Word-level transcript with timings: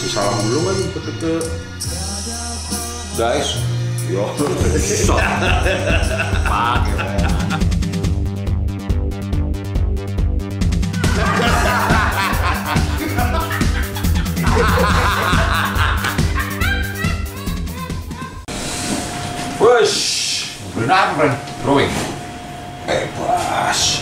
kasih 0.00 0.16
salam 0.16 0.32
dulu 0.48 0.64
kan 0.64 0.76
ke 0.96 1.12
ke 1.20 1.34
guys 3.20 3.60
yo 4.08 4.24
pakai 4.32 4.80
Ren. 6.96 7.28
Wush, 19.60 20.56
benar 20.72 21.12
drawing. 21.60 21.92
bebas 22.88 24.00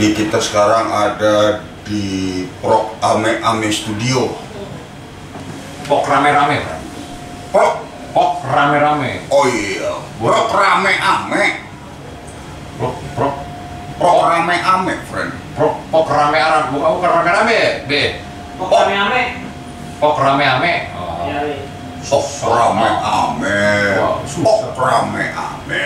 Ini 0.00 0.16
kita 0.16 0.40
sekarang 0.40 0.88
ada 0.88 1.60
di 1.84 2.40
Prok 2.64 2.96
Ame 3.04 3.36
Ame 3.44 3.68
Studio. 3.68 4.32
Pok 5.84 6.08
rame-rame, 6.08 6.56
Ren. 6.56 6.80
Prok, 7.52 7.84
Pok 8.16 8.40
rame-rame. 8.48 9.28
oh 9.28 9.44
iya, 9.44 10.00
Prok 10.16 10.56
Rame 10.56 10.96
Ame, 10.96 11.44
Prok, 12.80 12.96
prok, 13.12 13.34
Prok 14.00 14.18
Rame 14.24 14.56
Ame, 14.56 14.94
friend. 15.04 15.36
prok, 15.52 15.76
pok 15.92 16.08
rame-rame. 16.08 16.72
Bukan, 16.72 16.90
bukan 16.96 17.10
rame-rame 17.20 17.84
B. 17.84 17.92
Kok 18.56 18.72
rame-rame? 18.72 19.22
Pok 20.00 20.16
rame-rame. 20.16 20.74
Oh. 20.96 21.28
Ya, 21.28 21.44
weh. 21.44 21.60
Prok 22.08 22.24
Rame 22.48 22.88
Ame, 23.04 23.60
Wah, 24.00 24.16
susah. 24.24 24.72
Prok 24.72 24.80
Rame 24.80 25.28
Ame. 25.28 25.84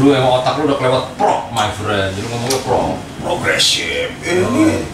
Lu 0.00 0.16
emang 0.16 0.40
otak 0.40 0.56
lu 0.56 0.64
udah 0.64 0.80
kelewat 0.80 1.04
prok, 1.20 1.52
my 1.52 1.68
friend. 1.76 2.16
Jadi 2.16 2.26
ngomongnya 2.32 2.60
prok. 2.64 2.96
Progresif. 3.20 4.08
Ini 4.24 4.88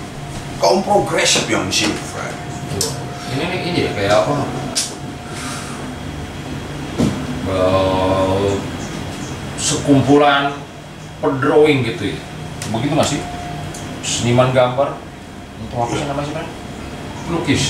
kaum 0.59 0.83
progresif 0.83 1.47
yang 1.47 1.71
di 1.71 1.75
sini, 1.75 1.95
friend. 1.95 2.35
Ini 3.31 3.43
nih 3.47 3.61
ini 3.71 3.79
ya 3.87 3.91
kayak 3.95 4.15
apa? 4.27 4.35
Eh, 7.47 8.51
sekumpulan 9.63 10.59
pedrawing 11.23 11.87
gitu 11.87 12.11
ya. 12.11 12.19
Begitu 12.75 12.93
nggak 12.99 13.07
sih? 13.07 13.21
Seniman 14.03 14.51
gambar 14.51 14.99
untuk 15.63 15.87
apa 15.87 15.93
sih 15.95 16.07
namanya 16.11 16.27
sih 16.27 16.35
Bang? 16.35 16.49
Lukis. 17.31 17.63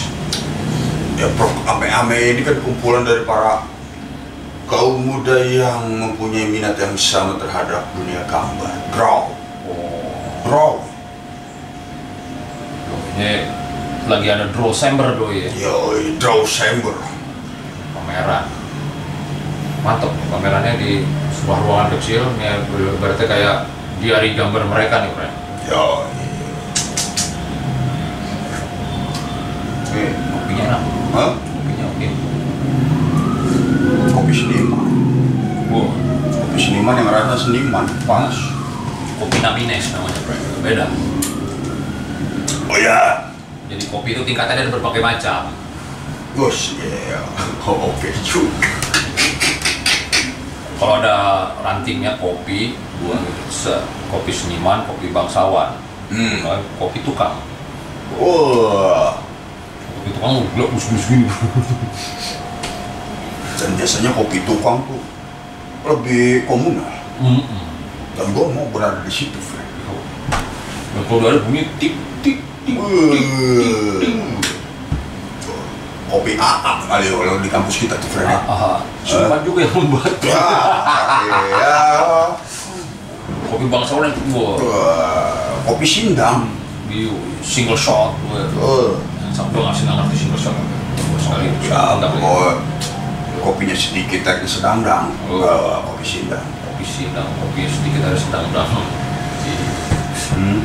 Ya, 1.20 1.28
Prok 1.36 1.52
Ame 1.68 1.88
Ame 1.92 2.36
ini 2.36 2.40
kan 2.44 2.56
kumpulan 2.64 3.04
dari 3.04 3.24
para 3.28 3.64
kaum 4.66 4.98
muda 4.98 5.38
yang 5.38 5.86
mempunyai 5.88 6.50
minat 6.50 6.74
yang 6.74 6.94
sama 6.94 7.38
terhadap 7.38 7.86
dunia 7.94 8.22
gambar. 8.26 8.74
Draw, 8.90 9.22
Oh, 9.66 10.42
draw. 10.46 10.72
ini 13.16 13.46
lagi 14.06 14.28
ada 14.28 14.46
draw 14.50 14.70
sember 14.70 15.14
doi 15.14 15.46
ya, 15.46 15.50
Yoi, 15.66 16.14
draw 16.18 16.42
chamber. 16.44 16.94
pameran. 17.90 18.46
Mantap, 19.82 20.10
pamerannya 20.30 20.78
di 20.78 20.92
sebuah 21.32 21.58
ruangan 21.62 21.88
kecil, 21.96 22.22
ini 22.38 22.46
berarti 22.98 23.24
kayak 23.24 23.66
diari 23.98 24.34
gambar 24.34 24.62
mereka 24.66 25.02
nih, 25.02 25.10
friend. 25.14 25.34
Yoi. 25.66 26.06
Eh, 29.96 30.10
Kopinya 30.12 30.62
enak, 30.68 30.82
hah? 31.16 31.30
kopinya 31.34 31.84
oke. 31.88 32.08
Kopi 34.12 34.32
seniman. 34.36 34.86
Wow, 35.72 35.88
Kopi 36.30 36.58
seniman 36.86 37.02
yang 37.02 37.10
rasa 37.10 37.34
seniman. 37.34 37.86
Pas. 38.06 38.36
kopi 39.18 39.42
namines 39.42 39.90
namanya, 39.90 40.20
friend. 40.22 40.44
Beda. 40.62 40.86
Oh 42.70 42.78
ya. 42.78 43.26
Jadi 43.66 43.90
kopi 43.90 44.14
itu 44.14 44.22
tingkatannya 44.22 44.70
ada 44.70 44.72
berbagai 44.78 45.02
macam. 45.02 45.50
Gus, 46.38 46.78
ya. 46.78 47.18
Oh, 47.66 47.90
oke 47.90 48.06
juga. 48.22 48.70
Kalau 50.78 51.02
ada 51.02 51.50
rantingnya 51.66 52.14
kopi, 52.22 52.78
dua 53.02 53.18
se 53.50 53.74
kopi 54.06 54.30
seniman, 54.30 54.86
kopi 54.86 55.10
bangsawan, 55.10 55.74
Hmm. 56.06 56.38
Kalau 56.38 56.62
kopi 56.78 57.02
tukang. 57.02 57.42
Wah. 58.14 59.18
Kopi 59.90 60.08
tukang 60.14 60.46
gelap 60.54 60.70
bus-bus 60.70 61.02
gini. 61.10 61.26
Dan 63.58 63.74
biasanya 63.74 64.14
kopi 64.14 64.38
tukang 64.46 64.86
tuh 64.86 65.15
lebih 65.86 66.44
komunal. 66.44 66.90
Mm-mm. 67.22 67.62
Dan 68.16 68.26
gue 68.32 68.46
mau 68.48 68.66
berada 68.72 69.00
di 69.00 69.12
situ, 69.12 69.38
Frank. 69.38 69.68
Dan 70.96 71.02
kalau 71.06 71.18
udah 71.20 71.30
ada 71.30 71.40
bunyi 71.44 71.68
tik 71.76 71.94
tik 72.24 72.38
tik 72.64 72.76
tik 72.76 73.26
tik. 74.00 74.14
Kopi 76.06 76.38
AA 76.38 76.72
kali 76.86 77.06
kalau 77.10 77.42
di 77.42 77.50
kampus 77.50 77.76
kita 77.82 77.94
tuh, 77.98 78.10
Frank. 78.10 78.30
Ah, 78.46 78.78
seniman 79.02 79.42
juga 79.42 79.66
yang 79.66 79.74
membuat. 79.74 80.14
Ya, 80.22 80.44
iya. 81.26 81.76
Kopi 83.46 83.64
bangsawan 83.66 84.10
yang 84.10 84.16
wah, 84.30 84.54
Wah, 84.58 85.62
kopi 85.66 85.86
sindang. 85.86 86.50
di 86.86 87.10
single 87.42 87.74
shot. 87.76 88.14
Oh. 88.56 88.98
Sampai 89.34 89.58
nggak 89.58 89.74
sih 89.74 89.82
nggak 89.84 89.96
ngerti 90.06 90.16
single 90.16 90.38
shot. 90.40 90.54
Wah, 90.54 91.18
Sekali, 91.20 91.46
Ya, 91.66 91.98
oh, 92.22 92.54
kopinya 93.46 93.76
sedikit 93.78 94.26
tapi 94.26 94.42
sedang-dang. 94.42 95.14
Oh. 95.30 95.46
Ah, 95.46 95.78
kopi 95.86 96.02
sindang. 96.02 96.42
Kopi 96.66 96.82
sidang, 96.82 97.30
kopi 97.38 97.70
sedikit 97.70 98.02
ada 98.10 98.18
sedang-sedang. 98.18 98.70
Hmm. 100.34 100.60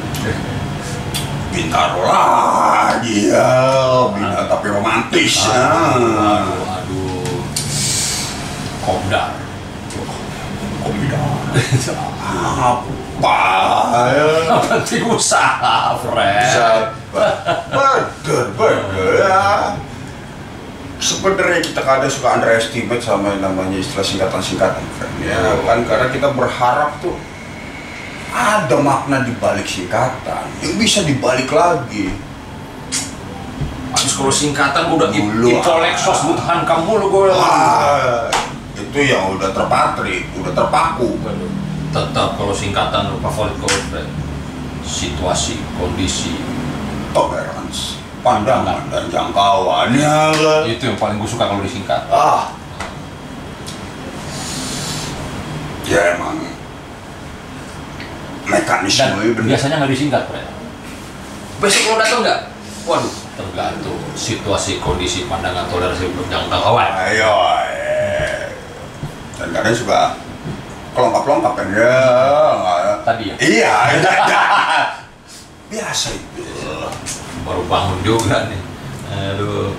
Bintaro 1.52 2.02
lagi 2.08 3.30
ya, 3.30 3.52
bintaro 4.10 4.48
tapi 4.50 4.68
romantis. 4.74 5.46
Aduh, 5.46 5.54
Ah. 5.54 6.42
aduh, 6.42 6.74
aduh. 6.82 7.40
Kopdar. 8.82 9.30
Kopi 10.82 11.06
dah. 11.06 11.22
Apa 12.32 13.94
ya? 14.10 14.58
Penting 14.66 15.04
usaha, 15.06 15.94
friend. 16.02 16.90
Bener, 17.12 18.46
bener 18.56 19.10
ya. 19.22 19.46
Sebenarnya 21.02 21.66
kita 21.66 21.82
kadang 21.82 22.14
suka 22.14 22.38
underestimate 22.38 23.02
sama 23.02 23.34
yang 23.34 23.42
namanya 23.42 23.82
istilah 23.82 24.06
singkatan-singkatan, 24.06 24.86
friend. 25.02 25.16
Ya 25.26 25.58
kan 25.66 25.82
karena 25.90 26.08
kita 26.14 26.30
berharap 26.38 26.94
tuh 27.02 27.18
ada 28.32 28.78
makna 28.78 29.26
di 29.26 29.34
balik 29.42 29.66
singkatan 29.66 30.46
yang 30.62 30.78
bisa 30.78 31.02
dibalik 31.02 31.50
lagi. 31.50 32.14
Habis 33.92 34.14
kalau 34.14 34.30
singkatan 34.30 34.94
udah 34.94 35.10
Dulu, 35.10 35.50
ipolexos 35.58 36.22
ah. 36.22 36.24
butuhan 36.32 36.60
kamu 36.70 36.92
lu 37.02 37.08
gue. 37.10 37.28
Wah, 37.34 38.30
itu 38.78 39.00
yang 39.02 39.36
udah 39.36 39.50
terpatri, 39.52 40.30
udah 40.38 40.54
terpaku. 40.54 41.18
Tetap 41.92 42.38
kalau 42.38 42.54
singkatan 42.54 43.10
lu 43.10 43.18
favorit 43.20 43.58
friend. 43.90 44.10
Situasi, 44.82 45.62
kondisi, 45.78 46.38
Tolerance, 47.14 48.01
pandangan 48.22 48.86
dan 48.94 49.04
jangkauan 49.10 49.90
ya 49.98 50.30
kan? 50.30 50.62
itu 50.66 50.84
yang 50.86 50.98
paling 50.98 51.18
gue 51.18 51.30
suka 51.30 51.50
kalau 51.50 51.62
disingkat. 51.62 52.06
Ah, 52.08 52.54
ya 55.86 56.16
emang 56.16 56.38
mekanisme 58.48 59.06
Dan 59.06 59.34
bener. 59.36 59.48
biasanya 59.56 59.76
nggak 59.82 59.92
disingkat, 59.92 60.24
friend. 60.28 60.50
Besok 61.62 61.84
lo 61.88 61.96
datang 61.98 62.20
nggak? 62.26 62.40
Waduh, 62.84 63.14
tergantung 63.38 64.02
situasi, 64.18 64.82
kondisi, 64.82 65.30
pandangan, 65.30 65.70
toleransi, 65.70 66.10
jangkauan. 66.28 66.90
Ayo, 67.06 67.32
eh. 67.70 68.50
dan 69.38 69.50
kadang 69.54 69.76
suka 69.78 70.18
kelongkap-kelongkap 70.92 71.54
kan 71.54 71.68
ya. 71.72 71.98
Tadi 73.06 73.24
ya, 73.30 73.36
Iya, 73.38 73.74
biasa 75.72 76.08
itu. 76.12 76.31
Baru 77.42 77.64
bangun 77.66 78.00
juga 78.02 78.48
nih. 78.48 78.62
Aduh. 79.12 79.74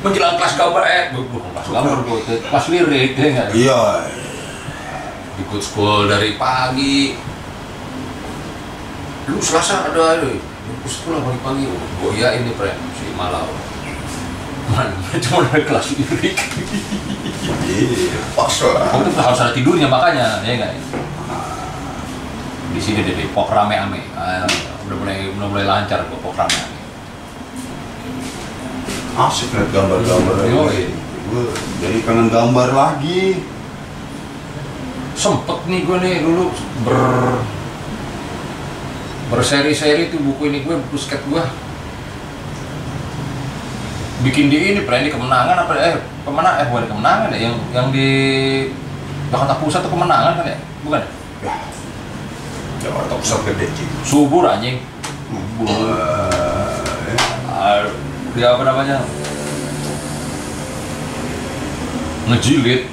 Menjelang 0.00 0.36
kelas 0.36 0.54
gambar, 0.54 0.82
eh, 0.84 1.04
bu- 1.10 1.28
bukan 1.30 1.50
kelas 1.50 1.68
gambar, 1.70 1.96
Bu. 2.02 2.14
kelas 2.20 2.66
lirik, 2.68 3.10
ya 3.14 3.26
nggak? 3.30 3.48
Iya, 3.52 3.82
Ikut 5.34 5.58
school 5.58 6.06
dari 6.06 6.36
pagi. 6.36 7.18
Lu 9.26 9.40
selasa 9.40 9.88
ada, 9.88 10.02
ada. 10.14 10.28
Ikut 10.28 10.86
sekolah 10.86 11.20
pagi-pagi. 11.22 11.64
Oh, 11.66 11.80
gue 12.04 12.10
iya 12.14 12.36
ini, 12.36 12.52
Pre. 12.52 12.70
Si 12.94 13.08
Malau. 13.12 13.48
Man, 14.70 14.92
cuma 15.24 15.44
dari 15.44 15.64
kelas 15.64 15.92
lirik. 15.92 16.36
iya, 17.64 18.20
pas 18.32 18.54
lah. 18.62 18.84
Kamu 18.88 19.08
tuh 19.08 19.22
harus 19.22 19.40
ada 19.40 19.52
tidurnya 19.52 19.88
makanya, 19.88 20.40
ya 20.40 20.52
nggak? 20.54 20.72
Di 22.74 22.80
sini 22.82 23.06
deh, 23.06 23.14
deh, 23.14 23.30
pok 23.30 23.54
rame-ame. 23.54 24.02
Ah, 24.18 24.42
udah 24.90 24.96
mulai 24.98 25.30
udah 25.30 25.46
mulai 25.46 25.64
lancar 25.64 26.02
kok 26.10 26.18
pok 26.18 26.34
rame-ame. 26.34 26.78
Asik 29.14 29.54
liat 29.54 29.70
gambar-gambar. 29.70 30.34
Gue 31.24 31.44
jadi 31.78 31.98
kangen 32.02 32.28
gambar 32.34 32.68
lagi. 32.74 33.46
Sempet 35.14 35.58
nih 35.70 35.86
gue 35.86 35.96
nih 36.02 36.14
dulu 36.26 36.50
ber 36.82 36.98
berseri-seri 39.30 40.10
tuh 40.10 40.20
buku 40.20 40.52
ini 40.52 40.66
gue 40.66 40.74
buku 40.76 40.98
skate 41.00 41.24
gue 41.30 41.42
bikin 44.24 44.48
di 44.52 44.56
ini 44.72 44.80
pernah 44.84 45.00
ini 45.04 45.10
kemenangan 45.12 45.56
apa 45.64 45.72
eh 45.80 45.96
kemenangan 46.24 46.60
eh 46.60 46.66
bukan 46.68 46.84
kemenangan 46.92 47.28
ya 47.32 47.38
yang 47.50 47.54
yang 47.72 47.86
di 47.92 48.08
Jakarta 49.28 49.58
Pusat 49.60 49.80
tuh 49.88 49.92
kemenangan 49.92 50.32
kan 50.40 50.46
ya 50.48 50.58
bukan? 50.84 51.00
Ya. 51.00 51.23
Jakarta 52.84 53.14
Pusat 53.16 53.40
gede 53.48 53.66
Ci. 53.72 53.84
subur 54.04 54.44
anjing. 54.44 54.76
Subur 55.32 55.72
Ah, 57.48 57.80
dia 58.36 58.46
apa 58.52 58.62
namanya? 58.68 59.00
Ngejilit. 62.28 62.92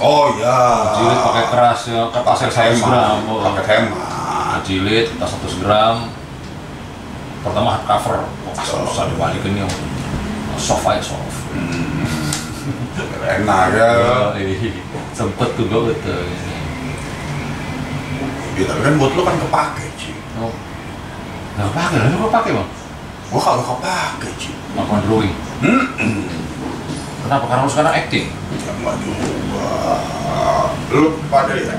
Oh 0.00 0.32
ya. 0.40 0.56
ngejilit 0.88 1.18
pakai 1.20 1.44
keras 1.52 1.80
ya 1.88 2.00
kertas 2.12 2.38
yang 2.44 2.52
100 2.52 2.84
gram 2.84 3.16
oh. 3.28 3.40
Pakai 3.44 3.64
hemat. 3.64 4.56
ngejilit 4.60 5.06
kertas 5.16 5.36
100 5.44 5.60
gram. 5.64 5.96
Pertama 7.44 7.68
hard 7.76 7.84
cover. 7.84 8.18
Oh, 8.24 8.54
susah 8.56 9.04
dibalikin 9.12 9.60
yang 9.60 9.70
soft 10.56 10.88
aja 10.88 11.04
soft. 11.04 11.36
Enak 13.36 13.64
ya. 13.76 13.90
Iya, 14.32 14.70
sempet 15.12 15.48
tuh 15.60 15.68
gue 15.68 15.92
ini 15.92 16.45
Ya, 18.56 18.64
tapi 18.72 18.80
kan 18.80 18.94
buat 18.96 19.12
lo 19.12 19.20
kan 19.20 19.36
kepake 19.36 19.84
Ci. 20.00 20.16
oh 20.40 20.52
nggak 21.56 21.72
lah 21.72 22.08
gue 22.08 22.30
pakai 22.32 22.52
bang 22.56 22.70
Gua 23.26 23.40
kalau 23.42 23.62
kepake 23.64 24.28
Ci. 24.40 24.50
melakukan 24.72 25.02
drawing 25.04 25.34
kenapa 27.26 27.44
karena 27.50 27.62
lu 27.66 27.70
sekarang 27.70 27.94
acting 27.96 28.26
Ya 28.32 28.72
nggak 28.80 28.96
juga. 29.02 29.68
Lu 30.94 31.18
pada 31.26 31.52
ya. 31.58 31.76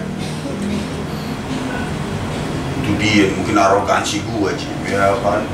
Itu 2.84 2.92
dia 3.00 3.32
mungkin 3.32 3.56
arogansi 3.56 4.22
gua 4.28 4.52
Ci. 4.54 4.68
Ya 4.92 5.16
kan. 5.24 5.48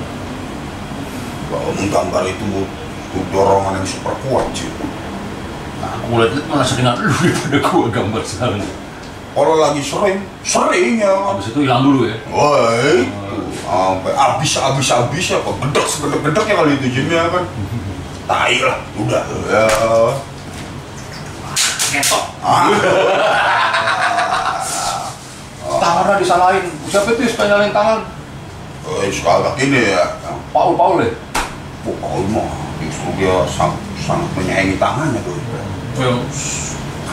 Bahwa 1.54 1.70
menggambar 1.78 2.26
itu 2.26 2.66
dorongan 3.30 3.78
yang 3.78 3.88
super 3.88 4.18
kuat 4.26 4.50
Ci. 4.58 4.66
nah, 5.78 6.02
aku 6.02 6.26
lihat 6.26 6.42
malah 6.50 6.66
seringan 6.66 6.98
lu 6.98 7.14
daripada 7.14 7.58
gue 7.62 7.90
gambar 7.94 8.24
sekarang 8.26 8.66
Kalau 9.34 9.58
lagi 9.58 9.82
sering, 9.82 10.22
sering 10.46 11.02
ya. 11.02 11.10
habis 11.10 11.50
itu 11.50 11.66
hilang 11.66 11.82
dulu 11.82 12.06
ya 12.06 12.18
Woi, 12.30 13.10
sampai 13.66 14.14
habis 14.14 14.52
habis 14.62 14.88
habis 14.94 15.26
ya, 15.34 15.42
kok 15.42 15.58
gedek 15.58 15.86
segedek 15.90 16.22
gedek 16.22 16.46
ya 16.46 16.56
kali 16.62 16.72
itu 16.78 16.88
Jimnya 17.02 17.34
kan. 17.34 17.44
Tai 18.30 18.56
lah, 18.62 18.78
udah 18.94 19.24
ya. 19.50 19.68
ngetok 21.94 22.24
Ah, 22.42 22.66
tangannya 25.78 26.22
disalahin 26.22 26.66
siapa 26.90 27.14
itu 27.14 27.22
yang 27.22 27.32
suka 27.34 27.44
nyalain 27.46 27.74
tangan 27.74 28.02
suka 29.14 29.32
agak 29.40 29.56
ini 29.62 29.94
ya. 29.94 30.04
Paul 30.50 30.74
Paul 30.74 31.06
ya 31.06 31.14
Pokoknya 31.84 32.40
mah 32.40 32.50
justru 32.80 33.10
dia 33.20 33.44
sangat 33.46 33.80
sangat 34.00 34.30
menyayangi 34.40 34.76
tangannya 34.80 35.20
tuh. 35.22 35.36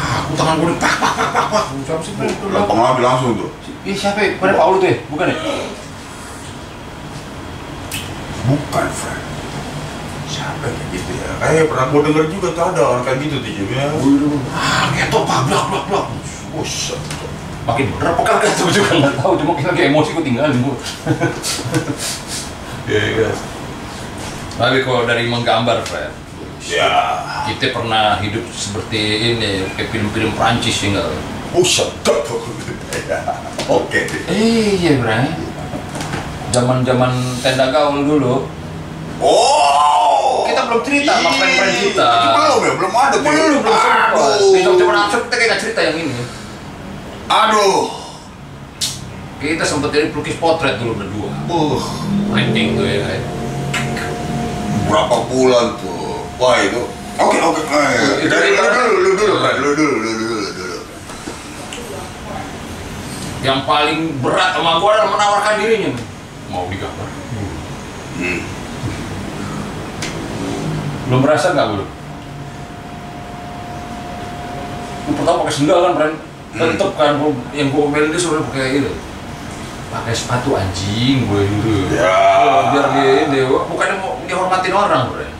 Aku 0.00 0.32
tangan 0.36 0.56
gue 0.60 0.72
pak 0.78 0.94
pak 0.96 1.12
pak 1.14 1.32
pak 1.36 1.46
pak 1.50 1.64
siapa 1.86 2.02
sih 2.04 2.12
itu 2.16 2.46
lagi 2.52 3.02
langsung 3.02 3.32
tuh. 3.36 3.50
Ih 3.80 3.96
siapa 3.96 4.18
ya? 4.20 4.36
Bukan 4.36 4.52
Paul 4.56 4.74
itu 4.76 4.86
ya? 4.92 4.96
Bukan 5.08 5.26
ya? 5.32 5.36
Bukan, 8.40 8.86
Frank. 8.92 9.22
Siapa 10.30 10.62
yang 10.68 10.76
kayak 10.76 10.90
gitu 10.92 11.10
ya? 11.16 11.30
Kayak 11.40 11.64
pernah 11.72 11.86
gue 11.88 12.00
denger 12.08 12.24
juga 12.28 12.48
tuh 12.52 12.64
ada 12.72 12.80
orang 12.84 13.02
kayak 13.08 13.18
gitu 13.24 13.36
tuh 13.40 13.52
Jimnya. 13.52 13.88
Ah, 14.52 14.84
ngetok 14.92 15.22
pak, 15.24 15.40
blak 15.48 15.64
blak 15.72 15.84
blak 15.88 16.04
Buset. 16.52 17.00
Makin 17.68 17.86
bener 17.92 18.06
apa 18.16 18.22
kagak 18.24 18.52
tuh 18.56 18.72
juga 18.72 18.90
nggak 18.96 19.14
tahu, 19.20 19.32
cuma 19.36 19.52
kita 19.52 19.70
kayak 19.76 19.92
emosi 19.92 20.16
gue 20.16 20.24
tinggalin 20.24 20.58
gue 20.64 20.76
Iya, 22.88 23.04
iya 23.04 23.30
Tapi 24.56 24.80
kalau 24.80 25.04
dari 25.04 25.28
menggambar, 25.28 25.84
Fred 25.84 26.10
Ya, 26.68 26.92
Kita 27.48 27.72
pernah 27.72 28.20
hidup 28.20 28.44
seperti 28.52 29.00
ini, 29.32 29.64
kayak 29.72 29.88
film-film 29.88 30.36
Prancis 30.36 30.76
ya 30.84 30.88
nggak? 30.92 31.08
buset. 31.50 31.90
Ya, 33.10 33.20
Oke. 33.66 34.06
Iya, 34.30 35.02
Bray 35.02 35.26
Zaman-zaman 36.50 37.10
tenda 37.42 37.70
gaul 37.70 38.06
dulu 38.06 38.46
Oh, 39.20 40.46
Kita 40.46 40.66
belum 40.70 40.82
cerita 40.86 41.18
sama 41.18 41.30
friend-friend 41.34 41.74
kita. 41.90 42.10
Belum 42.34 42.60
ya, 42.62 42.72
belum 42.78 42.92
ada. 42.94 43.16
Belum, 43.18 43.62
belum 43.62 43.76
sempat. 43.78 44.38
Di 44.54 44.60
Jogja 44.62 44.84
Langsung 44.90 45.22
kita 45.26 45.36
kayak 45.38 45.58
cerita 45.58 45.80
yang 45.80 45.96
ini 46.06 46.22
Aduh. 47.30 47.82
Kita 49.40 49.64
sempat 49.64 49.90
jadi 49.90 50.12
pelukis 50.12 50.36
potret 50.36 50.76
dulu 50.76 51.00
berdua 51.00 51.30
Uh, 51.50 51.80
Printing 52.30 52.78
tuh 52.78 52.86
ya 52.86 53.02
berapa 54.90 55.16
bulan 55.30 55.78
tuh? 55.78 55.99
Wah 56.40 56.56
itu. 56.58 56.82
Oke 57.20 57.36
oke. 57.38 57.60
Eh, 57.60 58.24
Itu- 58.24 58.32
dari 58.32 58.56
itu- 58.56 58.64
lu 58.96 59.12
dulu, 59.12 59.34
lu 59.36 59.70
dulu, 59.70 59.74
dulu, 59.76 59.94
lu 60.00 60.10
dulu, 60.16 60.36
lu 60.40 60.50
dulu. 60.56 60.78
yang 63.40 63.64
paling 63.64 64.20
berat 64.20 64.52
sama 64.52 64.76
gue 64.76 64.90
adalah 64.90 65.10
menawarkan 65.10 65.54
dirinya. 65.60 65.92
Mau 66.48 66.68
digambar? 66.68 67.08
Hmm. 68.20 68.40
belum 71.08 71.26
merasa 71.26 71.50
nggak 71.50 71.68
belum 71.74 71.88
gue 75.02 75.14
pertama 75.18 75.42
pakai 75.42 75.54
sendal 75.56 75.78
kan 75.82 75.92
friend 75.98 76.14
tetep 76.52 76.90
kan 76.94 77.12
gua, 77.18 77.32
yang 77.50 77.74
gue 77.74 77.82
omelin 77.82 78.14
dia 78.14 78.20
suruh 78.20 78.46
pakai 78.46 78.78
itu 78.78 78.92
pakai 79.90 80.14
sepatu 80.14 80.54
anjing 80.54 81.26
gue 81.26 81.42
dulu 81.50 81.90
Ya. 81.90 82.14
Biar 82.70 82.86
dia 82.94 83.10
ini 83.26 83.42
bukannya 83.42 83.96
mau 83.98 84.22
dihormatin 84.22 84.70
orang 84.70 85.10
friend 85.10 85.34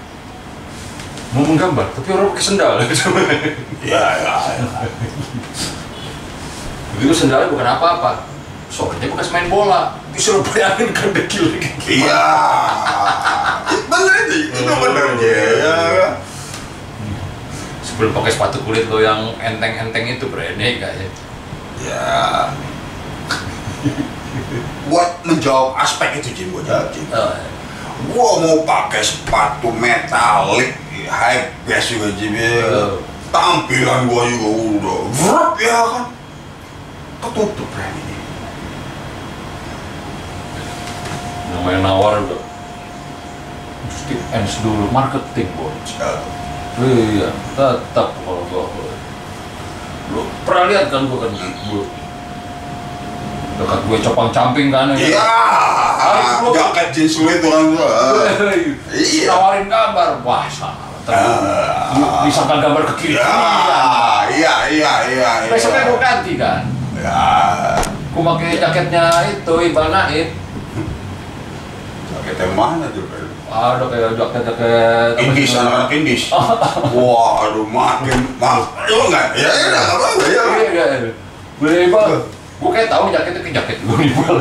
mau 1.31 1.47
menggambar 1.47 1.87
tapi 1.95 2.09
orang 2.11 2.35
pakai 2.35 2.45
sendal 2.45 2.73
Ya 3.81 4.05
ya. 4.19 4.35
ya. 4.37 4.65
begitu 6.99 7.15
sendalnya 7.15 7.49
bukan 7.49 7.65
apa-apa 7.65 8.29
sorenya 8.71 9.11
bekas 9.11 9.31
main 9.35 9.51
bola 9.51 9.99
disuruh 10.15 10.43
bayangin 10.47 10.91
kan 10.95 11.11
dekil. 11.11 11.59
Iya. 11.87 12.25
Bener 13.89 14.15
itu, 14.31 14.59
itu 14.59 14.73
bener 14.75 15.07
ya. 15.19 15.43
ya. 15.59 15.79
sebelum 17.83 18.15
pakai 18.15 18.31
sepatu 18.31 18.63
kulit 18.63 18.87
lo 18.87 19.03
yang 19.03 19.35
enteng-enteng 19.39 20.19
itu 20.19 20.27
berani 20.31 20.79
kayaknya 20.79 21.09
Ya. 21.81 22.53
Buat 24.93 25.25
menjawab 25.25 25.73
aspek 25.81 26.21
itu 26.21 26.29
Jim, 26.37 26.53
gue 26.53 26.61
jawab 26.69 26.93
Jim. 26.93 27.09
Oh, 27.09 27.33
Gua 28.13 28.29
mau 28.45 28.59
pakai 28.69 29.01
sepatu 29.01 29.73
metalik 29.73 30.77
high 31.11 31.51
base 31.67 31.99
juga 31.99 32.15
Jim 32.15 32.33
ya. 32.33 32.71
Oh. 32.71 33.03
Tampilan 33.31 34.07
gua 34.07 34.27
juga 34.27 34.49
udah 34.49 35.01
vrep 35.11 35.55
ya 35.59 35.79
kan. 35.85 36.05
Ketutup 37.21 37.69
brand 37.75 37.95
ini. 37.95 38.17
namanya 41.51 41.81
nawar 41.85 42.15
udah 42.25 42.41
mesti 43.85 44.15
ends 44.33 44.55
dulu 44.63 44.87
marketing 44.95 45.51
bos 45.59 45.91
Ya. 45.99 46.11
iya 46.81 47.29
tetap 47.53 48.15
kalau 48.25 48.43
gua 48.49 48.65
lu 50.11 50.23
pernah 50.47 50.71
lihat 50.71 50.89
kan 50.89 51.05
gua 51.11 51.27
kan 51.27 51.33
gua 51.69 51.85
dekat 53.61 53.81
gue 53.85 53.99
copang 54.01 54.31
camping 54.33 54.73
kan 54.73 54.97
ya 54.97 55.05
Iya. 55.05 55.29
Jaket 56.49 56.89
jeans 56.97 57.21
lu 57.21 57.29
itu 57.29 57.45
kan 57.45 57.65
gua. 57.77 57.89
Iya. 58.89 59.29
nawarin 59.29 59.67
gambar 59.69 60.09
wah 60.25 60.49
salah 60.49 60.90
Di- 61.03 62.11
disangka 62.25 62.55
gambar 62.59 62.83
ke 62.87 62.95
kiri 62.97 63.15
Ya, 63.17 63.33
iya, 64.31 64.55
iya, 64.69 64.93
iya, 65.09 65.31
iya. 65.43 65.51
besoknya 65.51 65.87
gue 65.87 65.99
ganti 65.99 66.33
kan 66.37 66.63
Ya, 66.95 67.81
gue 67.89 68.23
pakai 68.23 68.51
jaketnya 68.57 69.05
itu 69.27 69.55
Iqbal 69.65 69.89
Naib 69.89 70.29
jaket 72.11 72.37
yang 72.37 72.53
mana 72.53 72.87
tuh? 72.91 73.07
Ada 73.51 73.83
kayak 73.83 74.15
jaket-jaket 74.15 75.13
Indis, 75.19 75.51
anak-anak 75.57 75.91
Indis. 75.91 76.23
Wah, 76.31 77.43
aduh, 77.43 77.67
makin, 77.67 78.19
mak, 78.39 78.63
ya 78.85 78.95
enggak, 78.95 79.27
ya 79.35 79.51
ya 79.51 79.67
enggak 79.67 79.85
apa 79.89 80.07
apa 80.07 80.23
ya. 80.23 80.31
Iya, 80.31 80.43
iya, 80.71 80.85
iya. 81.03 81.13
Gue 81.59 81.71
Iqbal, 81.89 82.11
gue 82.61 82.71
kayak 82.71 82.89
tahu 82.89 83.11
jaketnya 83.11 83.41
ke 83.41 83.51
jaket 83.51 83.77
gue 83.81 83.97
Iqbal. 84.07 84.37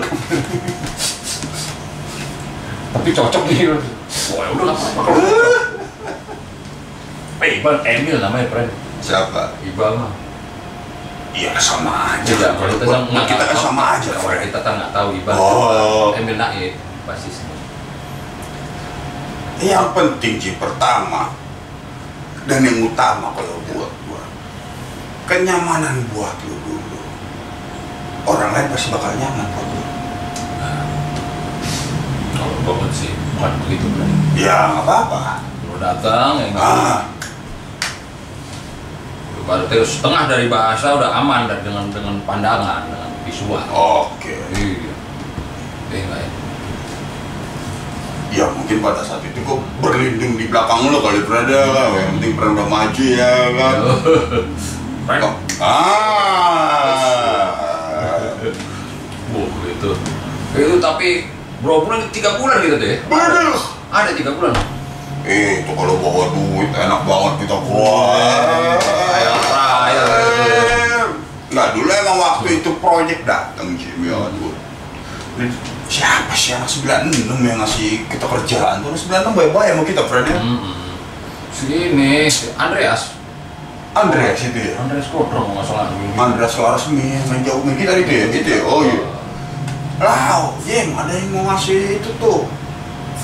Tapi 2.90 3.10
cocok 3.10 3.44
nih. 3.48 3.58
Wah, 3.66 4.42
ya 4.44 4.50
udah 4.52 4.64
nggak 4.68 4.78
apa-apa 4.78 5.10
cocok. 5.10 5.69
Eh, 7.40 7.60
Iqbal 7.60 7.78
Emil 7.88 8.18
namanya, 8.20 8.48
friend. 8.52 8.72
Siapa? 9.00 9.56
Iqbal 9.64 9.96
mah. 9.96 10.12
Iya 11.32 11.56
sama 11.62 12.18
aja. 12.18 12.26
Iya, 12.26 12.50
kalau 12.58 12.74
kita 12.74 12.86
kan 12.90 13.02
Nah, 13.14 13.24
kita 13.24 13.44
kan 13.48 13.58
sama 13.58 13.84
aja, 13.96 14.12
Kalau 14.18 14.38
kita 14.44 14.60
kan 14.60 14.74
nggak 14.76 14.92
tahu 14.92 15.08
Iqbal. 15.16 15.36
Oh. 15.38 16.08
Emil 16.18 16.36
Naib, 16.36 16.74
basisnya. 17.08 17.56
Yang 19.60 19.88
penting 19.92 20.34
sih 20.40 20.56
pertama 20.56 21.36
dan 22.48 22.64
yang 22.64 22.80
utama 22.80 23.36
kalau 23.36 23.60
buat 23.68 23.92
gua 24.08 24.24
kenyamanan 25.28 26.08
buat 26.16 26.32
lu 26.48 26.56
dulu. 26.64 27.00
Orang 28.24 28.56
lain 28.56 28.72
pasti 28.72 28.88
bakal 28.88 29.12
nyaman 29.20 29.48
buat 29.52 29.68
lu. 29.68 29.80
bukan 33.40 33.56
begitu 33.66 33.88
Bray. 33.96 34.12
Ya 34.36 34.76
nggak 34.76 34.84
apa-apa. 34.84 35.40
Lo 35.68 35.76
datang 35.80 36.32
ya 36.44 36.46
nggak 36.52 36.64
Ah, 36.64 37.00
Berarti 39.50 39.82
setengah 39.82 40.30
dari 40.30 40.46
bahasa 40.46 40.94
udah 40.94 41.10
aman 41.10 41.50
dan 41.50 41.66
dengan 41.66 41.90
dengan 41.90 42.22
pandangan, 42.22 42.86
dengan 42.86 43.10
visual. 43.26 43.66
oke. 43.66 44.30
Iya. 44.54 44.94
Eh, 45.90 46.06
ya? 46.06 46.22
Ya 48.30 48.46
mungkin 48.54 48.78
pada 48.78 49.02
saat 49.02 49.26
itu 49.26 49.42
kok 49.42 49.58
berlindung 49.82 50.38
di 50.38 50.46
belakang 50.46 50.94
lo 50.94 51.02
kali 51.02 51.26
berada 51.26 51.66
kan. 51.66 51.90
Yang 51.98 52.10
penting 52.14 52.34
pernah 52.38 52.62
udah 52.62 52.68
maju 52.70 53.06
ya 53.10 53.34
kan. 53.58 53.78
Frank, 55.10 55.22
Kok- 55.26 55.42
Ah. 55.60 57.50
oh 59.34 59.50
gitu. 59.66 59.98
Itu 60.54 60.78
tapi 60.78 61.26
bro 61.60 61.90
bulan 61.90 62.06
tiga 62.14 62.38
bulan 62.38 62.62
gitu 62.62 62.78
deh. 62.78 63.02
Ada 63.90 64.14
tiga 64.14 64.38
bulan. 64.38 64.54
Eh, 65.28 65.64
itu 65.66 65.72
kalau 65.76 66.00
bawa 66.00 66.32
duit 66.32 66.72
enak 66.72 67.02
banget 67.04 67.34
kita 67.44 67.56
keluar. 67.68 68.80
Nggak 71.50 71.70
dulu 71.76 71.90
emang 71.90 72.18
waktu 72.22 72.48
itu 72.62 72.70
proyek 72.80 73.26
datang 73.28 73.76
Jim 73.76 74.00
ya 74.06 74.16
tuh. 74.32 74.54
Siapa 75.90 76.36
sih 76.38 76.54
anak 76.54 76.70
96 76.70 77.42
yang 77.42 77.58
ngasih 77.60 78.06
kita 78.06 78.26
kerjaan 78.30 78.86
tuh? 78.86 78.94
Anak 78.94 79.34
96 79.34 79.40
baik-baik 79.40 79.70
sama 79.74 79.84
kita, 79.88 80.02
friend 80.06 80.28
ya. 80.30 80.38
Hmm. 80.38 80.94
Sini, 81.50 82.30
si 82.30 82.54
Andreas. 82.54 83.18
Andreas 83.98 84.40
itu 84.46 84.60
ya. 84.60 84.78
Andreas 84.78 85.10
Kodrong 85.10 85.58
nggak 85.58 85.66
salah. 85.66 85.90
Andreas 86.16 86.54
Laresmi 86.62 87.18
yang 87.18 87.26
main 87.26 87.42
jauh 87.42 87.62
main 87.66 87.76
kita 87.76 87.98
itu 87.98 88.12
ya, 88.14 88.26
gitu 88.30 88.50
ya. 88.54 88.62
Oh 88.70 88.86
iya. 88.86 89.04
Lah, 90.00 90.54
Jim, 90.64 90.94
ada 90.94 91.12
yang 91.12 91.28
mau 91.34 91.50
ngasih 91.52 91.98
itu 91.98 92.10
tuh 92.22 92.46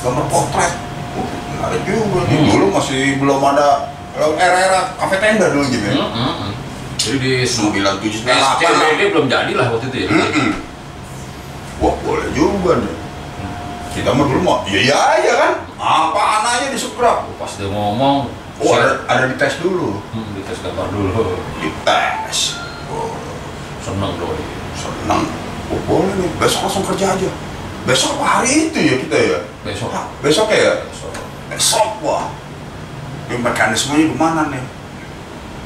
gambar 0.01 0.25
potret. 0.27 0.73
Ada 1.61 1.77
juga. 1.87 2.19
Hmm. 2.27 2.45
Dulu 2.51 2.65
masih 2.73 3.19
belum 3.19 3.39
ada 3.39 3.91
era-era 4.39 4.95
kafe 4.95 5.15
tenda 5.19 5.51
dulu 5.51 5.65
Jim 5.67 5.83
ya. 5.85 5.93
Hmm, 5.95 6.11
hmm, 6.11 6.33
hmm. 6.39 6.51
Jadi 6.95 7.17
di 7.19 7.33
97 7.45 8.25
98 8.25 8.33
lah. 8.33 8.53
SCBD 8.57 9.01
belum 9.13 9.25
jadi 9.29 9.51
lah 9.53 9.65
waktu 9.69 9.85
itu 9.93 9.97
ya. 10.03 10.09
Mm-mm. 10.09 10.49
Wah 11.83 11.95
boleh 12.01 12.29
juga 12.33 12.81
nih. 12.81 12.95
Kita 13.95 14.11
mah 14.11 14.27
dulu 14.27 14.41
mah, 14.43 14.59
ya 14.67 14.79
ya 14.83 14.97
aja 15.15 15.31
kan. 15.39 15.53
Apaan 15.79 16.43
aja 16.43 16.67
disekrap. 16.67 17.31
Pas 17.39 17.51
dia 17.55 17.71
ngomong, 17.71 18.27
Oh 18.55 18.71
ada, 18.71 19.03
ada 19.07 19.27
dites 19.27 19.59
dulu. 19.59 19.99
Hmm, 20.15 20.31
dites 20.35 20.59
gambar 20.63 20.87
dulu. 20.91 21.35
Dites. 21.59 22.59
Oh, 22.87 23.11
Seneng 23.83 24.15
doi. 24.15 24.39
senang. 24.75 25.23
Oh 25.71 25.79
boleh 25.87 26.11
nih, 26.15 26.29
besok 26.39 26.67
langsung 26.67 26.85
kerja 26.87 27.15
aja. 27.15 27.29
Besok 27.85 28.17
apa 28.19 28.25
hari 28.41 28.71
itu 28.71 28.79
ya 28.79 28.95
kita 28.99 29.17
ya? 29.17 29.39
Besok. 29.63 29.91
Besok 30.23 30.47
ya? 30.51 30.87
Besok. 30.87 31.11
Besok 31.49 32.01
wah. 32.01 32.29
Ini 33.29 33.41
mekanismenya 33.41 34.13
gimana 34.13 34.41
nih? 34.53 34.63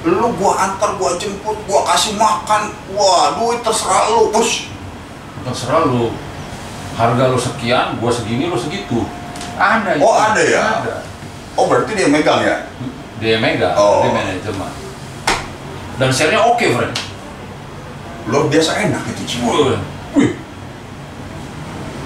Lu 0.07 0.31
gua 0.39 0.55
antar, 0.55 0.95
gua 0.95 1.19
jemput, 1.19 1.59
gua 1.67 1.83
kasih 1.91 2.15
makan. 2.15 2.71
Wah, 2.95 3.35
duit 3.35 3.59
terserah 3.59 4.07
lu, 4.15 4.31
bos. 4.31 4.71
Terserah 5.43 5.83
lu. 5.87 6.15
Harga 6.95 7.31
lu 7.31 7.39
sekian, 7.39 7.99
gua 7.99 8.11
segini, 8.11 8.47
lu 8.47 8.55
segitu. 8.55 9.03
Ada. 9.59 9.99
Oh, 9.99 10.15
itu. 10.15 10.23
ada 10.23 10.41
ya? 10.43 10.63
Ada. 10.83 10.95
Oh 11.59 11.67
berarti 11.67 11.91
dia 11.91 12.07
megang 12.07 12.39
ya? 12.39 12.63
Dia 13.19 13.35
mega, 13.43 13.75
Oh. 13.75 14.07
dia 14.07 14.15
manajemen. 14.15 14.71
Dan 15.99 16.07
share-nya 16.15 16.39
oke, 16.39 16.63
friend. 16.63 16.95
Luar 18.31 18.47
biasa 18.47 18.87
enak 18.87 19.03
itu 19.11 19.23
Cimo. 19.27 19.75
Wih. 20.15 20.31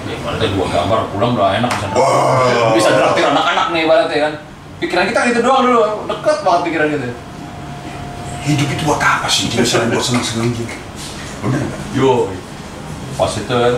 Ya, 0.04 0.14
ibaratnya 0.20 0.48
dua 0.52 0.66
gambar 0.68 0.98
pulang 1.16 1.32
udah 1.32 1.56
enak 1.56 1.70
bisa 1.72 1.86
Wah. 1.96 2.76
bisa 2.76 2.90
traktir 2.92 3.24
anak-anak 3.24 3.66
nih 3.72 3.80
ibaratnya 3.88 4.18
kan. 4.20 4.32
Pikiran 4.82 5.04
kita 5.08 5.20
gitu 5.32 5.40
doang 5.40 5.64
dulu, 5.64 5.80
deket 6.04 6.36
banget 6.44 6.60
pikiran 6.68 6.86
kita. 6.92 7.08
Hidup 8.44 8.68
itu 8.68 8.82
buat 8.84 9.00
apa 9.00 9.28
sih? 9.32 9.48
Jadi 9.48 9.64
selain 9.64 9.88
buat 9.88 10.04
seneng-seneng 10.04 10.52
gitu. 10.52 10.76
Bener 11.40 11.60
nggak? 11.64 11.80
Yo, 11.96 12.28
pas 13.16 13.32
itu 13.32 13.48
kan 13.48 13.74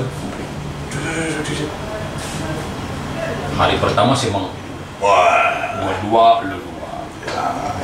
hari 3.56 3.76
pertama 3.78 4.12
sih 4.18 4.28
emang 4.34 4.50
Wah. 4.98 5.78
gua 5.78 5.94
dua, 6.02 6.26
lu 6.50 6.58
dua, 6.58 6.90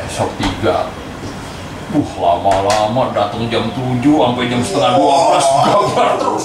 besok 0.03 0.35
tiga. 0.41 0.91
Uh, 1.93 2.09
lama-lama 2.17 3.13
datang 3.13 3.53
jam 3.53 3.69
7 3.69 4.01
sampai 4.01 4.49
jam 4.49 4.65
setengah 4.65 4.97
12 4.97 5.45
gambar 5.45 6.09
terus. 6.17 6.45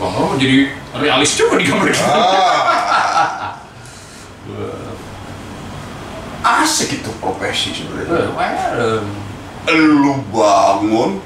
Gambar 0.00 0.40
jadi 0.40 0.56
realis 0.96 1.36
juga 1.36 1.60
di 1.60 1.68
gambar 1.68 1.86
itu. 1.86 2.00
Ah. 2.00 3.52
Asik 6.64 7.04
itu 7.04 7.10
profesi 7.20 7.70
sebenarnya. 7.76 8.32
Eh, 9.68 9.76
Lu 9.76 10.24
bangun 10.32 11.20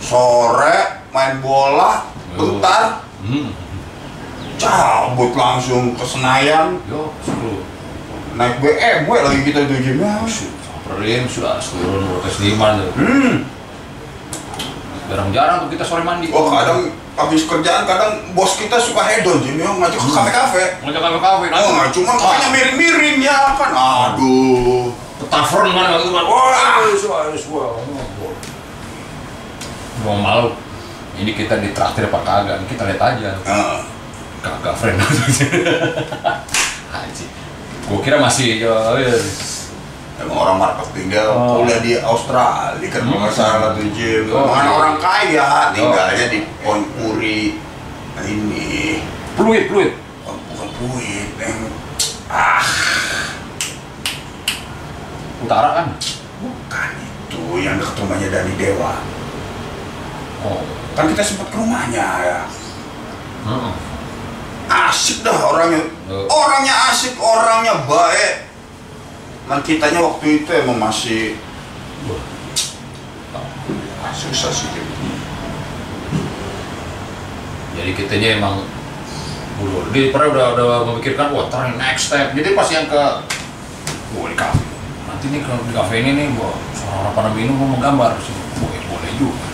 sore 0.00 1.04
main 1.12 1.36
bola, 1.38 2.08
bentar 2.32 3.04
Hmm. 3.24 3.52
cabut 4.60 5.32
langsung 5.32 5.96
ke 5.96 6.04
Senayan 6.04 6.76
Yo, 6.88 7.08
naik 8.36 8.60
BMW 8.60 9.08
lagi 9.16 9.40
kita 9.44 9.64
itu 9.64 9.74
Jim. 9.80 9.96
Ya. 10.00 10.20
Samperin 10.24 11.24
sudah 11.24 11.56
turun 11.56 12.04
protes 12.04 12.36
lima 12.40 12.76
tuh. 12.76 12.90
Hmm. 13.00 13.48
Jarang-jarang 15.08 15.64
tuh 15.64 15.70
kita 15.72 15.84
sore 15.84 16.04
mandi. 16.04 16.28
Oh 16.32 16.48
kadang 16.48 16.92
habis 17.14 17.42
kerjaan 17.44 17.84
kadang 17.84 18.12
bos 18.32 18.54
kita 18.54 18.74
suka 18.76 19.02
hedon 19.04 19.38
Jim 19.40 19.54
ya 19.56 19.70
ngajak 19.70 19.94
ke 19.94 20.10
kafe-kafe. 20.10 20.64
ngajak 20.82 21.00
kafe 21.00 21.18
kafe 21.20 21.46
Oh, 21.52 21.70
nggak 21.72 21.90
cuma 21.92 22.12
kafenya 22.12 22.48
miring-miring 22.50 23.18
ya 23.20 23.38
kan. 23.54 23.70
Aduh. 23.70 24.90
ke 25.14 25.26
tavern 25.30 25.70
kan 25.70 25.94
waktu 25.94 26.10
kan 26.10 26.26
wah 26.26 26.50
semua 26.92 27.18
semua 27.32 27.64
mau 30.02 30.18
malu 30.18 30.50
ini 31.14 31.32
kita 31.32 31.62
ditraktir 31.62 32.04
apa 32.04 32.18
kagak 32.20 32.58
kita 32.66 32.82
lihat 32.84 33.00
aja 33.00 33.30
Ah. 33.44 33.78
kagak 34.42 34.74
friend 34.74 34.98
Haji 36.90 37.26
gua 37.84 37.98
kira 38.00 38.18
masih 38.18 38.58
ya, 38.60 38.74
ya. 38.96 39.14
Emang 40.14 40.38
orang 40.40 40.56
marketing 40.56 41.10
dia 41.10 41.26
Oh. 41.26 41.58
kuliah 41.58 41.78
di 41.78 41.92
Australia 41.96 42.86
kan 42.86 43.02
Hmm. 43.02 43.26
salah 43.28 43.74
tuh 43.74 43.82
Jim. 43.90 44.30
Oh, 44.30 44.46
Mana 44.46 44.70
orang 44.70 44.96
kaya 44.96 45.74
tinggalnya 45.74 46.26
Oh. 46.26 46.30
di 46.30 46.38
Point 46.62 46.83
Puri. 46.94 47.58
Ini 48.14 49.02
fluid 49.34 49.66
fluid 49.66 49.90
oh, 50.22 50.38
bukan 50.54 50.68
Pluit, 50.78 51.30
yang 51.38 51.60
ah 52.30 52.64
utara 55.44 55.68
kan 55.76 55.86
bukan 56.40 56.90
itu 57.04 57.42
yang 57.60 57.76
dekat 57.76 57.94
rumahnya 58.00 58.28
Dani 58.32 58.54
Dewa. 58.56 58.94
oh 60.46 60.62
Kan 60.94 61.10
kita 61.10 61.26
sempat 61.26 61.50
ke 61.50 61.58
rumahnya 61.58 62.06
ya. 62.22 62.40
Heeh. 63.44 63.72
Asik 64.70 65.26
dah 65.26 65.34
orangnya. 65.34 65.90
Oh. 66.06 66.30
Orangnya 66.30 66.74
asik, 66.94 67.18
orangnya 67.18 67.82
baik. 67.84 68.46
Man 69.50 69.60
kitanya 69.66 70.00
waktu 70.00 70.46
itu 70.46 70.50
emang 70.54 70.78
masih 70.78 71.34
Wah. 72.06 72.22
ah, 74.06 74.12
susah 74.14 74.54
sih. 74.54 74.70
Jadi 77.74 77.90
kitanya 77.94 78.28
emang 78.38 78.56
dulu 79.54 79.86
dia 79.94 80.10
pernah 80.10 80.34
udah 80.34 80.46
udah 80.58 80.78
memikirkan 80.94 81.30
wah 81.34 81.46
try 81.50 81.74
next 81.74 82.10
step. 82.10 82.34
Jadi 82.34 82.54
pas 82.54 82.68
yang 82.70 82.86
ke 82.86 83.02
wah 84.14 84.26
di 84.30 84.36
kafe. 84.38 84.62
Nanti 85.10 85.24
nih 85.30 85.40
kalau 85.42 85.62
di 85.66 85.72
kafe 85.74 85.94
ini 86.02 86.10
nih 86.14 86.26
gua 86.38 86.54
seorang 86.74 87.12
pada 87.14 87.30
minum 87.34 87.58
mau 87.58 87.78
gambar. 87.78 88.18
Sih 88.22 88.34
boleh 88.58 88.80
boleh 88.86 89.10
juga. 89.18 89.46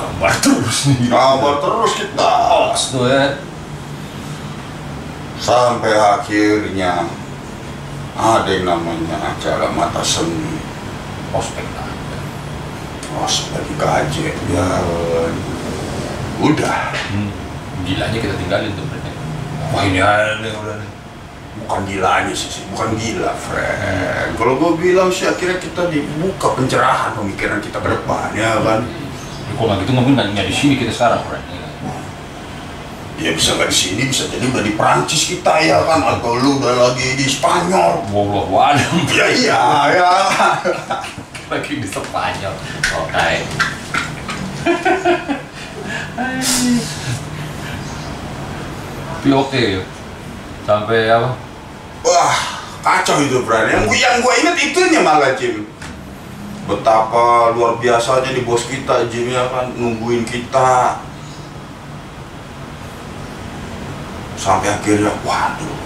Gambar 0.00 0.32
terus 0.40 0.78
nih. 0.92 1.08
Kabar 1.08 1.54
terus 1.60 1.92
kita. 1.96 2.32
Oks 2.68 2.82
tuh 2.92 3.04
ya. 3.08 3.24
Sampai 5.40 5.96
akhirnya 5.96 7.08
ada 8.12 8.50
yang 8.52 8.68
namanya 8.68 9.16
acara 9.32 9.72
mata 9.72 10.04
seni. 10.04 10.60
Ospek 11.30 11.62
ospek 13.18 13.66
gajet 13.74 14.36
ya 14.54 14.66
udah. 16.40 16.80
Hmm. 17.12 17.30
gilanya 17.80 18.18
kita 18.20 18.34
tinggalin 18.36 18.70
tuh 18.76 18.84
mereka. 18.86 19.10
Wah 19.72 19.82
ini 19.88 19.98
ada 20.04 20.36
nih, 20.40 20.52
udah 20.52 20.76
nih. 20.78 20.90
Bukan 21.64 21.80
gilanya 21.86 22.34
sih 22.34 22.50
sih, 22.50 22.62
bukan 22.72 22.94
gila 22.94 23.34
friend 23.34 24.38
kalau 24.40 24.56
gue 24.56 24.72
bilang 24.80 25.12
sih 25.12 25.28
akhirnya 25.28 25.60
kita 25.60 25.92
dibuka 25.92 26.56
pencerahan 26.56 27.12
pemikiran 27.12 27.60
kita 27.60 27.76
ke 27.76 27.88
depan 27.92 28.32
ya 28.32 28.56
kan? 28.62 28.80
Ya, 28.86 29.52
kalau 29.58 29.66
nggak 29.68 29.78
gitu 29.84 29.92
mungkin 29.92 30.12
nggak 30.16 30.28
nggak 30.32 30.46
di 30.48 30.54
sini 30.54 30.74
kita 30.80 30.92
sekarang 30.94 31.20
friend 31.28 31.44
ya 33.20 33.36
bisa 33.36 33.52
nggak 33.52 33.68
di 33.68 33.76
sini 33.76 34.02
bisa 34.08 34.24
jadi 34.32 34.48
udah 34.48 34.64
di 34.64 34.72
Prancis 34.80 35.28
kita 35.28 35.60
ya 35.60 35.84
kan? 35.84 36.00
Atau 36.00 36.40
lu 36.40 36.56
udah 36.56 36.88
lagi 36.88 37.20
di 37.20 37.28
Spanyol. 37.28 38.00
Wallah 38.08 38.48
wadah 38.48 38.90
ya 39.12 39.26
iya 39.28 39.62
ya. 39.92 40.12
Lagi 41.52 41.84
di 41.84 41.88
Spanyol. 41.90 42.54
Oke 42.96 43.30
tapi 49.20 49.30
oke 49.36 49.60
ya 49.60 49.82
sampai 50.64 51.12
apa 51.12 51.30
Wah, 52.00 52.32
kacau 52.80 53.20
itu 53.20 53.44
Bran. 53.44 53.68
Yang 53.68 53.92
gue 53.92 53.98
yang 54.00 54.24
gue 54.24 54.34
inget 54.40 54.56
itunya 54.72 55.04
malah 55.04 55.36
Jim. 55.36 55.68
Betapa 56.64 57.52
luar 57.52 57.76
biasanya 57.76 58.32
di 58.32 58.40
bos 58.40 58.64
kita 58.64 59.04
Jim 59.12 59.28
ya 59.28 59.44
kan 59.52 59.68
nungguin 59.76 60.24
kita. 60.24 60.96
Sampai 64.40 64.72
akhirnya, 64.72 65.12
waduh, 65.20 65.76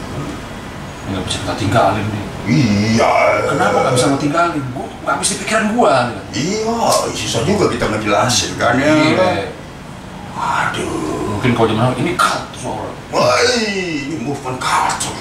nggak 1.11 1.23
bisa 1.27 1.37
kita 1.43 1.55
tinggalin 1.59 2.07
nih 2.07 2.25
iya. 2.49 3.45
kenapa 3.51 3.77
nggak 3.83 3.95
bisa 3.97 4.07
lo 4.09 4.17
tinggalin 4.17 4.65
gua 4.73 4.89
nggak 5.05 5.17
bisa 5.21 5.33
pikiran 5.45 5.67
gua 5.77 5.95
Iya, 6.33 6.77
susah 7.13 7.43
juga 7.45 7.69
kita 7.69 7.85
ngejelasin 7.93 8.53
kan 8.57 8.79
ya. 8.81 8.89
iya 8.89 9.33
Aduh, 10.35 11.39
mungkin 11.39 11.55
kalau 11.55 11.71
zaman 11.71 11.95
ini 12.03 12.13
soal 12.59 12.91
wah 13.15 13.39
ini 13.47 14.19
movement 14.19 14.59
culture. 14.59 15.15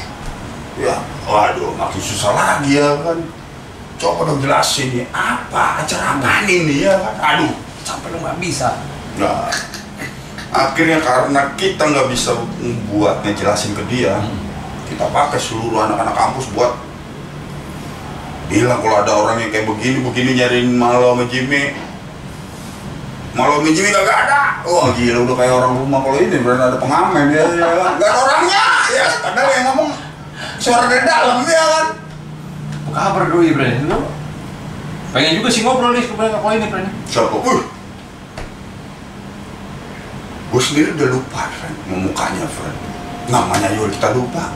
Ya, 0.73 0.97
waduh, 1.29 1.69
makin 1.77 2.01
susah 2.01 2.33
lagi 2.33 2.81
ya 2.81 2.97
kan. 3.05 3.21
Coba 4.01 4.25
dong 4.25 4.41
jelasin 4.41 4.89
nih, 4.89 5.05
apa 5.13 5.85
acara 5.85 6.17
apa 6.17 6.49
ini 6.49 6.81
ya 6.81 6.97
kan? 6.97 7.13
Aduh, 7.21 7.53
sampai 7.85 8.09
lo 8.09 8.17
nggak 8.25 8.41
bisa 8.41 8.73
Nah, 9.13 9.45
akhirnya 10.49 10.97
karena 10.97 11.53
kita 11.53 11.85
nggak 11.85 12.09
bisa 12.09 12.33
buat 12.89 13.21
ngejelasin 13.21 13.77
ke 13.77 13.83
dia, 13.85 14.17
kita 14.89 15.05
pakai 15.13 15.37
seluruh 15.37 15.85
anak-anak 15.85 16.17
kampus 16.17 16.49
buat 16.57 16.73
bilang 18.49 18.81
kalau 18.81 18.97
ada 19.01 19.13
orang 19.17 19.37
yang 19.41 19.49
kayak 19.49 19.65
begini 19.65 19.97
begini 20.05 20.31
nyariin 20.37 20.77
malu 20.77 21.13
sama 21.13 21.25
Jimmy 21.25 21.73
malu 23.33 23.61
sama 23.61 23.69
Jimmy 23.73 23.89
gak 23.89 24.05
ada 24.05 24.41
wah 24.65 24.87
gila 24.93 25.19
udah 25.25 25.35
kayak 25.37 25.53
orang 25.53 25.73
rumah 25.81 25.99
kalau 26.05 26.17
ini 26.21 26.37
berarti 26.41 26.63
ada 26.69 26.77
pengamen 26.77 27.25
ya, 27.33 27.43
ya 27.49 27.69
kan? 27.73 27.91
Gak 27.97 28.09
ada 28.09 28.19
orangnya 28.21 28.65
ya 28.93 29.05
padahal 29.21 29.49
yang 29.49 29.65
ngomong 29.73 29.89
suara 30.61 30.85
dari 30.85 31.03
dalam 31.03 31.37
ya 31.45 31.63
kan 31.65 31.85
apa 32.83 32.89
kabar 32.93 33.23
doi 33.33 33.49
Bren 33.57 33.89
lo 33.89 33.99
pengen 35.13 35.41
juga 35.41 35.49
sih 35.49 35.61
ngobrol 35.65 35.97
nih 35.97 36.05
kepada 36.05 36.37
kalau 36.37 36.53
ini 36.53 36.67
Bren 36.69 36.87
siapa? 37.09 37.37
Uh. 37.37 37.61
Gue 40.53 40.61
sendiri 40.61 40.93
udah 40.93 41.17
lupa, 41.17 41.49
friend, 41.49 41.73
memukanya, 41.89 42.45
friend. 42.45 42.77
Namanya 43.25 43.73
juga 43.73 43.89
kita 43.89 44.13
lupa. 44.13 44.53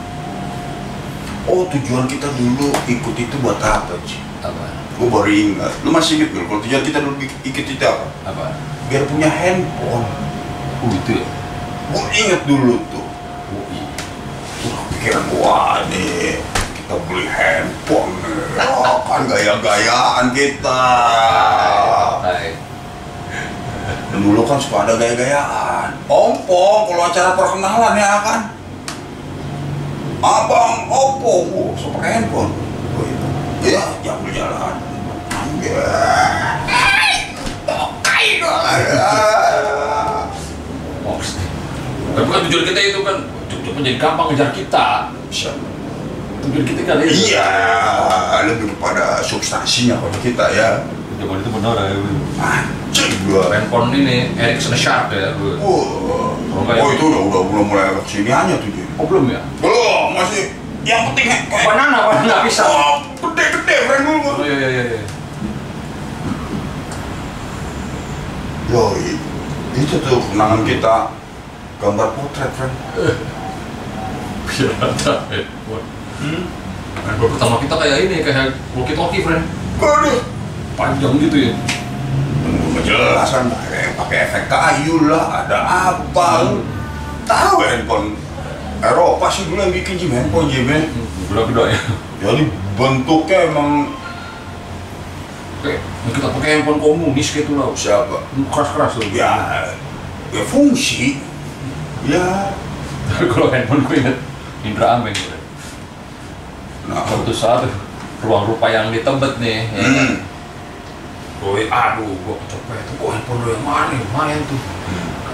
Oh, 1.50 1.66
tujuan 1.74 2.06
kita 2.06 2.30
dulu 2.38 2.70
ikut 2.86 3.14
itu 3.18 3.34
buat 3.42 3.58
apa, 3.58 3.98
Ci? 4.06 4.27
Apa 4.40 4.64
Gue 4.98 5.06
baru 5.06 5.30
ingat. 5.30 5.72
Lu 5.82 5.90
masih 5.90 6.18
inget 6.18 6.34
gak? 6.34 6.44
Kalau 6.44 6.60
tujuan 6.60 6.82
kita 6.82 6.98
dulu 6.98 7.14
ik- 7.18 7.38
ikut 7.44 7.66
itu 7.70 7.84
apa? 7.84 8.06
apa 8.26 8.44
Biar 8.88 9.06
punya 9.06 9.30
handphone. 9.30 10.06
oh 10.78 10.90
itu 10.90 11.10
ya 11.14 11.26
Gue 11.88 12.02
inget 12.12 12.42
dulu 12.44 12.76
tuh. 12.90 13.06
oh 13.48 13.64
iya 13.70 13.86
Wah, 14.60 14.82
pikiran 14.90 15.24
gua 15.30 15.58
nih. 15.86 16.42
Kita 16.74 16.94
beli 17.06 17.26
handphone. 17.26 18.10
nih. 18.18 18.58
Oh, 18.60 18.98
kan 19.06 19.22
gaya-gayaan 19.24 20.26
kita. 20.34 20.82
Hai. 22.20 22.58
Dan 24.10 24.18
dulu 24.20 24.42
kan 24.44 24.58
suka 24.58 24.82
ada 24.82 24.98
gaya-gayaan. 24.98 25.94
Ompong 26.08 26.90
kalau 26.90 27.04
acara 27.06 27.38
perkenalan 27.38 27.94
ya 27.94 28.14
kan. 28.20 28.40
Abang 30.18 30.90
oh, 30.90 31.70
so 31.78 31.94
pakai 31.94 32.18
handphone. 32.18 32.50
Ya, 33.64 33.82
jam 34.00 34.16
jalan. 34.30 34.74
Oh, 37.68 37.88
tapi 42.14 42.24
bukan 42.26 42.40
tujuan 42.48 42.64
kita 42.66 42.80
itu 42.82 43.00
kan 43.04 43.16
tujuan 43.48 43.74
menjadi 43.78 43.96
gampang 44.00 44.26
ngejar 44.32 44.50
kita. 44.52 44.86
Tujuan 46.42 46.64
kita 46.64 46.80
kan 46.84 46.96
Iya, 47.04 47.48
lebih 48.46 48.66
kepada 48.76 49.22
substansinya 49.22 49.94
kalau 49.98 50.18
kita 50.22 50.44
ya. 50.52 50.70
zaman 51.18 51.42
itu 51.42 51.50
benar 51.50 51.74
ya 51.82 51.98
Anjing 52.38 53.10
gua. 53.26 53.50
handphone 53.50 53.90
ini 53.90 54.30
Ericsson 54.38 54.78
Sharp 54.78 55.10
ya. 55.10 55.34
Oh, 55.58 56.38
oh 56.54 56.88
itu 56.94 57.04
udah 57.10 57.20
udah 57.26 57.40
udah 57.42 57.64
mulai 57.66 57.90
ke 57.90 58.02
sini 58.06 58.30
aja 58.30 58.54
tuh. 58.54 58.70
Oh 58.94 59.02
belum 59.02 59.26
ya? 59.26 59.42
Belum, 59.58 60.14
masih. 60.14 60.54
Yang 60.86 61.10
penting 61.10 61.26
kayak 61.26 61.66
banana 61.66 62.06
banana 62.06 62.46
bisa. 62.46 62.62
Oh, 62.70 63.02
iya 64.48 64.56
iya 64.56 64.68
iya 64.72 64.84
iya. 64.96 65.02
Yoi, 68.68 69.16
itu 69.76 69.96
tuh 70.00 70.20
kenangan 70.32 70.64
kita. 70.64 70.96
Gambar 71.78 72.08
potret, 72.16 72.50
friend. 72.56 72.74
biar 74.48 74.74
ada 74.80 75.28
handphone 75.28 75.86
handphone 77.04 77.30
pertama 77.36 77.56
kita 77.62 77.74
kayak 77.78 77.96
ini 78.08 78.16
kayak 78.24 78.56
walkie 78.74 78.96
talkie 78.96 79.22
friend 79.22 79.44
Aduh, 79.78 80.18
panjang 80.74 81.14
gitu 81.22 81.36
ya. 81.38 81.54
Tunggu 82.42 82.66
penjelasan 82.74 83.46
pakai 83.46 83.94
pakai 83.94 84.16
efek 84.26 84.44
kayu 84.50 85.06
lah, 85.06 85.46
ada 85.46 85.58
apa? 85.62 86.58
Tahu 87.22 87.62
handphone. 87.62 88.18
Eropa 88.82 89.30
sih 89.30 89.46
dulu 89.46 89.62
yang 89.62 89.70
bikin 89.70 89.94
Jim 89.94 90.10
handphone 90.10 90.50
Jim 90.50 90.66
ya. 90.66 90.82
gede 91.30 91.42
gede 91.46 91.62
ya. 91.70 91.78
Jadi 92.26 92.42
bentuknya 92.74 93.38
emang 93.54 93.94
kayak 95.58 95.80
kita 96.14 96.28
pakai 96.30 96.48
handphone 96.58 96.80
komunis 96.80 97.28
gitu 97.34 97.58
lah 97.58 97.68
siapa? 97.74 98.22
keras 98.54 98.70
keras 98.74 98.92
tuh 98.94 99.06
Ya, 99.10 99.66
ya 100.30 100.42
fungsi. 100.46 101.18
Ya, 102.06 102.54
tapi 103.10 103.26
kalau 103.26 103.50
handphone 103.50 103.82
gue 103.84 103.96
inget 103.98 104.18
Indra 104.62 104.96
Ameng 104.96 105.12
gitu 105.12 105.36
nah, 106.88 107.04
suatu 107.04 107.34
saat 107.34 107.68
ruang 108.24 108.48
rupa 108.48 108.70
yang 108.70 108.88
di 108.94 109.02
Tebet 109.02 109.34
nih 109.42 109.50
ya 109.50 109.62
kan? 109.76 109.82
hmm. 109.82 110.14
Gue, 111.38 111.70
aduh, 111.70 112.18
gue 112.18 112.34
kecopetan. 112.34 112.94
Gue 112.98 113.10
handphone 113.14 113.40
lo 113.46 113.48
yang 113.54 113.62
mana? 113.62 113.94
nih? 113.94 114.02
Lumayan 114.10 114.42
tuh. 114.50 114.58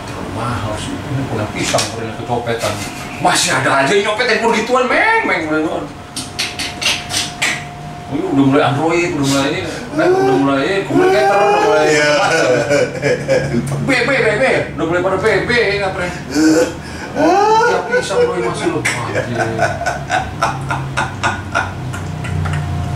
Terlalu 0.04 0.30
mahal 0.36 0.76
sih. 0.76 0.92
Ini 0.92 1.32
yang 1.32 1.48
pisang, 1.56 1.80
pernah 1.96 2.12
kecopetan. 2.20 2.72
Masih 3.24 3.56
ada 3.56 3.70
aja 3.80 3.88
yang 3.96 4.12
nyopet 4.12 4.26
handphone 4.28 4.52
gituan, 4.52 4.84
meng, 4.84 5.22
meng, 5.24 5.42
meng. 5.48 5.64
Oh, 5.64 5.80
ini 8.12 8.24
udah 8.36 8.44
mulai 8.44 8.62
Android, 8.68 9.10
udah 9.16 9.26
mulai 9.32 9.48
ini, 9.48 9.60
udah, 9.94 10.06
udah 10.10 10.36
mulai 10.36 10.82
communicator, 10.84 11.38
udah 11.38 11.60
mulai 11.62 11.86
Iya. 11.86 12.12
B, 13.86 13.90
B, 13.94 14.10
B, 14.10 14.26
B, 14.34 14.44
udah 14.74 14.84
mulai 14.84 15.00
pada 15.00 15.18
B, 15.18 15.26
B, 15.46 15.50
nggak 15.78 15.92
pernah. 15.94 16.12
Ya 17.64 17.78
pisang 17.86 18.18
lo 18.20 18.32
yang 18.34 18.50
masih 18.50 18.66
lo. 18.74 18.78
Anjir. 18.82 19.38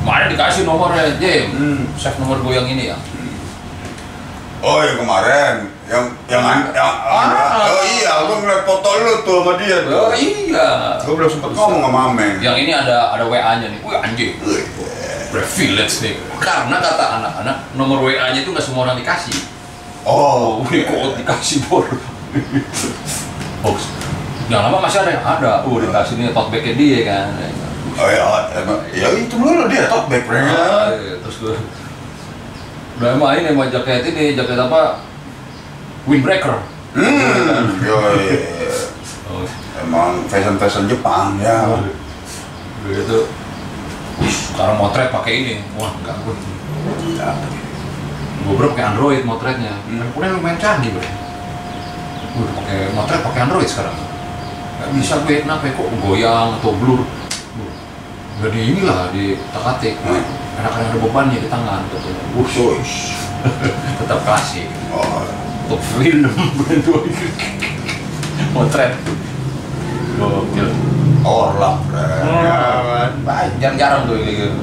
Mana 0.03 0.25
dikasih 0.27 0.63
nomornya, 0.65 1.15
Jim? 1.21 1.47
Hmm. 1.53 1.81
Save 1.95 2.19
nomor 2.19 2.41
gue 2.41 2.53
yang 2.53 2.67
ini 2.67 2.91
ya. 2.91 2.99
Oh 4.59 4.83
yang 4.83 4.99
kemarin, 4.99 5.71
yang 5.87 6.05
yang 6.27 6.43
yang, 6.75 6.95
Ah. 7.07 7.71
oh 7.71 7.85
iya, 7.87 8.27
gua 8.27 8.43
ngeliat 8.43 8.67
foto 8.67 8.91
lu 8.91 9.23
tuh 9.23 9.47
sama 9.47 9.53
dia 9.55 9.87
Oh 9.87 10.11
iya. 10.11 10.99
Gua 10.99 11.15
belum 11.15 11.31
sempet 11.31 11.55
ngomong 11.55 11.79
sama 11.79 12.01
Ameng. 12.11 12.43
Yang 12.43 12.57
ini 12.67 12.73
ada 12.75 13.15
ada 13.15 13.23
WA-nya 13.23 13.71
nih. 13.71 13.79
Wih 13.87 13.99
anjing. 14.03 14.35
Privilege 15.29 15.95
nih. 16.01 16.15
Karena 16.41 16.77
kata 16.81 17.05
anak-anak 17.21 17.57
nomor 17.77 18.01
WA-nya 18.01 18.41
itu 18.41 18.49
nggak 18.49 18.65
semua 18.65 18.89
orang 18.89 18.97
dikasih. 18.97 19.37
Oh, 20.09 20.65
Oh, 20.65 20.65
wih 20.65 20.89
kok 20.89 21.21
dikasih 21.21 21.69
bor. 21.69 21.85
Oh, 23.61 23.77
yang 24.49 24.65
lama 24.65 24.81
masih 24.81 25.05
ada 25.05 25.11
yang 25.13 25.27
ada. 25.27 25.53
Oh, 25.69 25.77
dikasih 25.77 26.17
nih 26.17 26.33
tote 26.33 26.49
bag-nya 26.49 26.75
dia 26.79 26.99
kan. 27.05 27.29
oh 27.99 28.09
ya, 28.09 28.25
emang, 28.57 28.79
ya 28.95 29.09
itu 29.11 29.35
dulu 29.37 29.67
dia 29.67 29.91
top 29.91 30.07
back 30.07 30.25
Ah, 30.31 30.95
iya. 30.95 31.19
Terus 31.21 31.37
gue 31.43 31.57
udah 32.99 33.15
emang 33.15 33.31
ini 33.39 33.51
mau 33.55 33.67
jaket 33.67 34.07
ini 34.11 34.35
jaket 34.39 34.59
apa? 34.59 35.03
Windbreaker. 36.09 36.63
Hmm, 36.97 37.79
yoi. 37.85 38.27
Oh, 39.29 39.45
Emang 39.79 40.25
fashion-fashion 40.27 40.89
Jepang 40.89 41.37
ya. 41.43 41.69
Gitu. 42.89 43.19
Wih, 43.29 43.29
sekarang 44.59 44.75
motret 44.75 45.15
pakai 45.15 45.33
ini. 45.39 45.55
Wah, 45.79 45.95
enggak 46.03 46.19
gue. 46.27 46.35
Ya. 47.15 47.31
Gue 48.43 48.59
bro 48.59 48.75
pakai 48.75 48.91
Android 48.91 49.23
motretnya. 49.23 49.71
Hmm. 49.87 50.11
Udah 50.19 50.35
lumayan 50.35 50.59
canggih 50.59 50.99
bro. 50.99 51.07
Gue 52.35 52.43
udah 52.43 52.55
pakai 52.59 52.91
motret 52.91 53.23
pakai 53.23 53.41
Android 53.47 53.71
sekarang. 53.71 53.95
Gak 54.83 54.91
bisa 54.99 55.23
gue 55.23 55.47
kenapa 55.47 55.63
ya, 55.63 55.79
kok 55.79 55.89
goyang 56.03 56.59
atau 56.59 56.75
blur. 56.75 57.07
Gak 58.43 58.51
di 58.51 58.61
inilah 58.75 59.15
di 59.15 59.39
takatik. 59.55 59.95
Hmm. 60.03 60.27
Enak-enak 60.59 60.91
ada 60.91 60.99
bebannya 61.07 61.39
di 61.39 61.47
tangan 61.47 61.87
katanya. 61.95 62.23
Tetap 64.03 64.19
klasik. 64.27 64.67
Oh, 64.91 65.23
Top 65.71 65.79
film 65.95 66.27
motret. 68.59 68.91
Gokil. 70.19 70.98
Ya 72.33 72.57
kan. 72.83 73.11
Baik. 73.25 73.53
Jarang-jarang 73.61 74.01
tuh 74.09 74.17
kayak 74.21 74.35
gitu. 74.41 74.61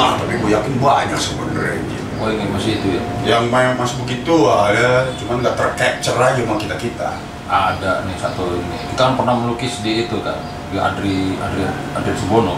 Ah, 0.00 0.16
tapi 0.16 0.32
gue 0.40 0.50
yakin 0.50 0.74
banyak 0.80 1.20
sebenarnya. 1.20 2.00
Oh 2.22 2.30
ini 2.30 2.46
masih 2.54 2.78
itu 2.78 2.86
ya. 2.96 3.02
Yang 3.36 3.44
main 3.50 3.74
masih 3.74 3.96
begitu 4.06 4.46
ada, 4.46 5.10
cuman 5.18 5.42
nggak 5.42 5.58
tercapture 5.58 6.18
aja 6.22 6.38
sama 6.38 6.54
kita 6.54 6.76
kita. 6.78 7.10
Ada 7.50 8.06
nih 8.06 8.16
satu 8.16 8.46
ini. 8.56 8.78
Kita 8.94 9.00
kan 9.10 9.14
pernah 9.18 9.34
melukis 9.36 9.82
di 9.82 10.06
itu 10.06 10.16
kan 10.22 10.38
di 10.70 10.78
Adri 10.78 11.36
Adri 11.36 11.66
Adri 11.98 12.14
Subono. 12.16 12.56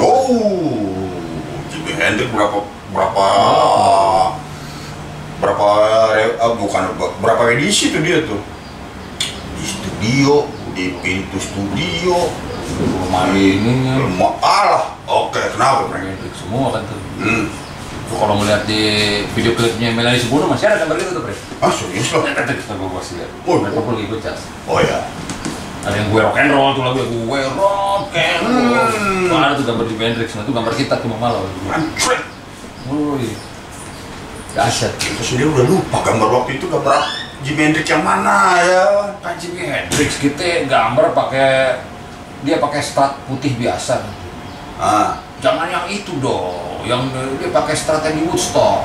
Oh, 0.00 0.98
Jimi 1.70 1.94
Hendrix 1.94 2.32
berapa 2.32 2.58
berapa 2.90 3.22
Oh. 3.22 4.34
berapa 5.38 5.68
ah, 6.40 6.52
bukan 6.56 6.82
berapa 7.20 7.42
edisi 7.52 7.92
tuh 7.92 8.00
dia 8.00 8.24
tuh 8.24 8.40
di 9.60 9.64
studio 9.68 10.48
di 10.74 10.90
pintu 11.00 11.38
studio 11.38 12.28
Rumah 12.74 13.30
ininya. 13.30 14.02
Lemah 14.02 14.34
alah 14.42 14.84
oke 15.06 15.38
kenapa? 15.54 15.94
Hendrik 15.94 16.34
semua 16.34 16.74
kan 16.74 16.82
tuh. 16.88 16.98
Hmm. 17.22 17.46
Kalau 18.14 18.34
ngeliat 18.40 18.66
di 18.66 18.82
video 19.32 19.52
klipnya 19.56 19.90
Melanie 19.94 20.20
Subono 20.20 20.50
masih 20.50 20.70
ada 20.70 20.82
gambar 20.84 20.96
itu 21.02 21.12
tuh, 21.16 21.22
Bre. 21.24 21.34
ah 21.64 21.72
serius 21.72 22.08
loh 22.14 22.22
Kita 22.22 22.72
gue 22.76 22.88
kasih 23.00 23.14
lihat. 23.20 23.30
Oh, 23.48 23.58
Mereka 23.58 23.78
pun 23.80 23.92
lagi 23.96 24.06
cas. 24.22 24.40
oh 24.70 24.78
ya 24.78 24.98
Ada 25.84 25.94
yang 25.98 26.08
gue 26.08 26.20
rock 26.20 26.36
and 26.40 26.50
roll 26.52 26.72
tuh 26.72 26.82
lagu 26.84 27.00
gue 27.04 27.40
rock 27.58 28.08
and 28.16 28.42
roll. 28.44 28.88
Hmm. 29.30 29.40
Ada 29.40 29.52
tuh 29.60 29.64
gambar 29.66 29.84
di 29.88 29.94
Hendrix, 29.98 30.28
nah 30.36 30.42
itu 30.42 30.52
gambar 30.52 30.72
kita 30.74 30.94
tuh 31.00 31.08
malah. 31.14 31.42
Anjir. 31.74 32.18
Woi. 32.88 33.28
Dahsyat. 34.54 34.94
kita 35.02 35.22
sendiri 35.22 35.50
udah 35.50 35.66
lupa 35.66 35.98
gambar 36.06 36.28
waktu 36.30 36.62
itu 36.62 36.70
gambar 36.70 37.23
Jimi 37.44 37.60
Hendrix 37.68 37.84
yang 37.84 38.00
mana 38.00 38.56
ya 38.64 39.12
Kan 39.20 39.36
Jimi 39.36 39.68
Hendrix 39.68 40.16
kita 40.16 40.64
gambar 40.64 41.12
pakai 41.12 41.76
dia 42.44 42.60
pakai 42.60 42.80
strat 42.84 43.16
putih 43.24 43.56
biasa. 43.56 44.04
ah 44.76 45.16
Jangan 45.40 45.68
yang 45.68 45.84
itu 45.88 46.12
dong, 46.24 46.84
yang 46.88 47.08
dia 47.40 47.48
pakai 47.52 47.76
strat 47.76 48.04
yang 48.04 48.16
di 48.20 48.24
Woodstock. 48.28 48.84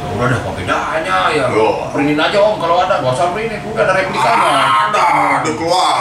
Ya 0.00 0.06
udah 0.16 0.26
dah, 0.28 0.38
apa 0.40 0.50
bedanya 0.56 1.16
ya? 1.32 1.44
Yo. 1.52 1.88
Printin 1.92 2.20
aja 2.20 2.38
om, 2.40 2.56
kalau 2.60 2.84
ada, 2.84 3.00
gak 3.00 3.12
usah 3.12 3.32
printin, 3.32 3.60
udah 3.64 3.84
ada 3.84 3.92
replikanya. 3.96 4.48
ada 4.88 5.02
ada 5.40 5.50
keluar 5.56 5.92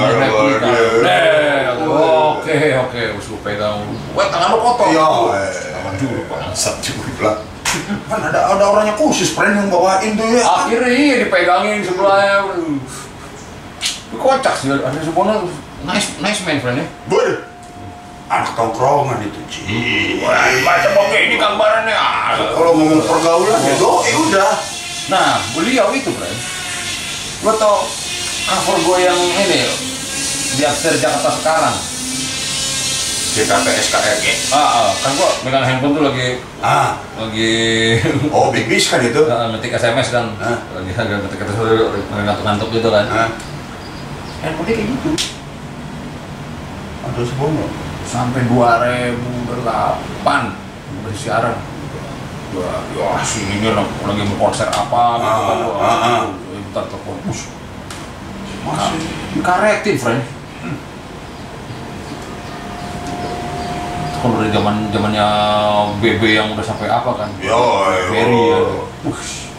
Ada 0.00 0.14
replika. 0.16 0.68
Deh, 1.04 1.60
Oke, 2.36 2.56
oke, 2.76 3.00
harus 3.16 3.26
lu 3.32 3.36
pegang. 3.40 3.80
Weh, 4.16 4.26
tangan 4.28 4.48
lu 4.52 4.58
kotor. 4.60 4.86
Iya, 4.92 5.08
eh. 5.36 5.52
Tangan 5.76 5.94
dulu, 5.96 6.20
bangsat 6.28 6.76
juga. 6.84 7.40
Kan 8.10 8.20
ada 8.32 8.40
ada 8.56 8.64
orangnya 8.66 8.94
khusus 8.96 9.32
friend 9.32 9.56
yang 9.56 9.68
bawain 9.68 10.16
tuh 10.16 10.26
ya 10.26 10.42
Akhirnya 10.42 10.90
iya 10.90 11.14
dipegangin 11.26 11.82
sebelahnya. 11.84 12.50
Itu 14.10 14.16
kocak 14.16 14.54
sih, 14.58 14.70
ada 14.70 14.98
Subono 15.02 15.50
nice, 15.86 16.16
nice 16.22 16.40
man 16.46 16.58
friend 16.62 16.82
ya. 16.82 16.86
Waduh. 17.10 17.38
anak 18.26 18.58
tongkrongan 18.58 19.22
itu 19.22 19.38
Wah, 20.18 20.34
baca 20.66 20.88
oke 20.98 21.14
ini 21.14 21.38
gambarannya. 21.38 21.94
Kalau 22.34 22.74
ngomong 22.74 23.06
pergaulan 23.06 23.60
ya 23.62 23.74
doi 23.78 24.10
udah 24.26 24.50
Nah, 25.06 25.38
beliau 25.54 25.94
itu, 25.94 26.10
Bro. 26.10 26.26
Gue 27.46 27.54
tau 27.62 27.86
cover 28.50 28.76
gue 28.82 28.98
yang 29.06 29.14
ini 29.14 29.62
di 30.58 30.62
After 30.66 30.98
Jakarta 30.98 31.30
sekarang. 31.38 31.76
JKT 33.36 33.68
SKRG 33.92 34.24
Ah, 34.48 34.88
ah, 34.88 34.88
kan 34.96 35.12
gue 35.12 35.30
megang 35.44 35.60
handphone 35.60 35.92
tuh 35.92 36.08
lagi 36.08 36.40
ah 36.64 36.96
lagi 37.20 37.52
oh 38.32 38.48
Big 38.48 38.64
Bis 38.64 38.88
kan 38.88 39.04
itu 39.04 39.28
Nah, 39.28 39.52
ngetik 39.52 39.76
SMS 39.76 40.08
kan, 40.08 40.32
Hah? 40.40 40.56
lagi 40.72 40.90
agak 40.96 41.20
ngetik 41.20 41.44
SMS 41.44 41.92
ngantuk-ngantuk 42.16 42.68
gitu 42.72 42.88
kan. 42.88 43.04
ah 43.12 43.28
Handphone 44.40 44.64
kayak 44.64 44.88
gitu. 44.88 45.10
ada 47.04 47.20
sebuah 47.20 47.68
Sampai 48.06 48.46
2008 48.48 49.52
bersiaran. 51.04 51.58
Wah, 52.54 52.80
ya 52.94 53.20
sini 53.20 53.60
nih 53.60 53.74
lagi 53.74 54.22
mau 54.32 54.48
konser 54.48 54.70
apa 54.70 55.02
gitu 55.20 55.42
kan. 55.44 55.58
Ah, 55.76 55.84
ah, 55.84 56.06
ah. 56.06 56.20
Bentar 56.54 56.84
telepon. 56.88 57.18
Masih 57.26 57.50
Dikaretin, 59.36 59.96
friend. 60.00 60.35
Itu 64.16 64.24
kan 64.24 64.32
dari 64.40 64.48
zaman 64.48 64.74
zamannya 64.88 65.26
BB 66.00 66.22
yang 66.32 66.48
udah 66.56 66.64
sampai 66.64 66.88
apa 66.88 67.10
kan? 67.20 67.28
yo 67.36 67.84
Berry 68.08 68.40
ya. 68.48 68.60
Ush. 69.04 69.52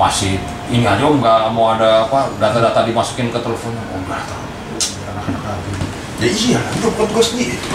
Masih 0.00 0.40
ini 0.72 0.88
aja 0.88 1.04
nggak 1.04 1.52
mau 1.52 1.76
ada 1.76 2.08
apa 2.08 2.32
data-data 2.40 2.88
dimasukin 2.88 3.28
ke 3.28 3.36
teleponnya. 3.36 3.84
Oh 3.92 4.00
nggak 4.08 4.22
tahu. 4.24 4.44
Anak-anak 5.12 5.60
ya 6.18 6.26
iya 6.26 6.58
udah 6.82 6.90
buat 6.98 7.08
gue 7.14 7.22
sendiri 7.22 7.54
itu 7.54 7.68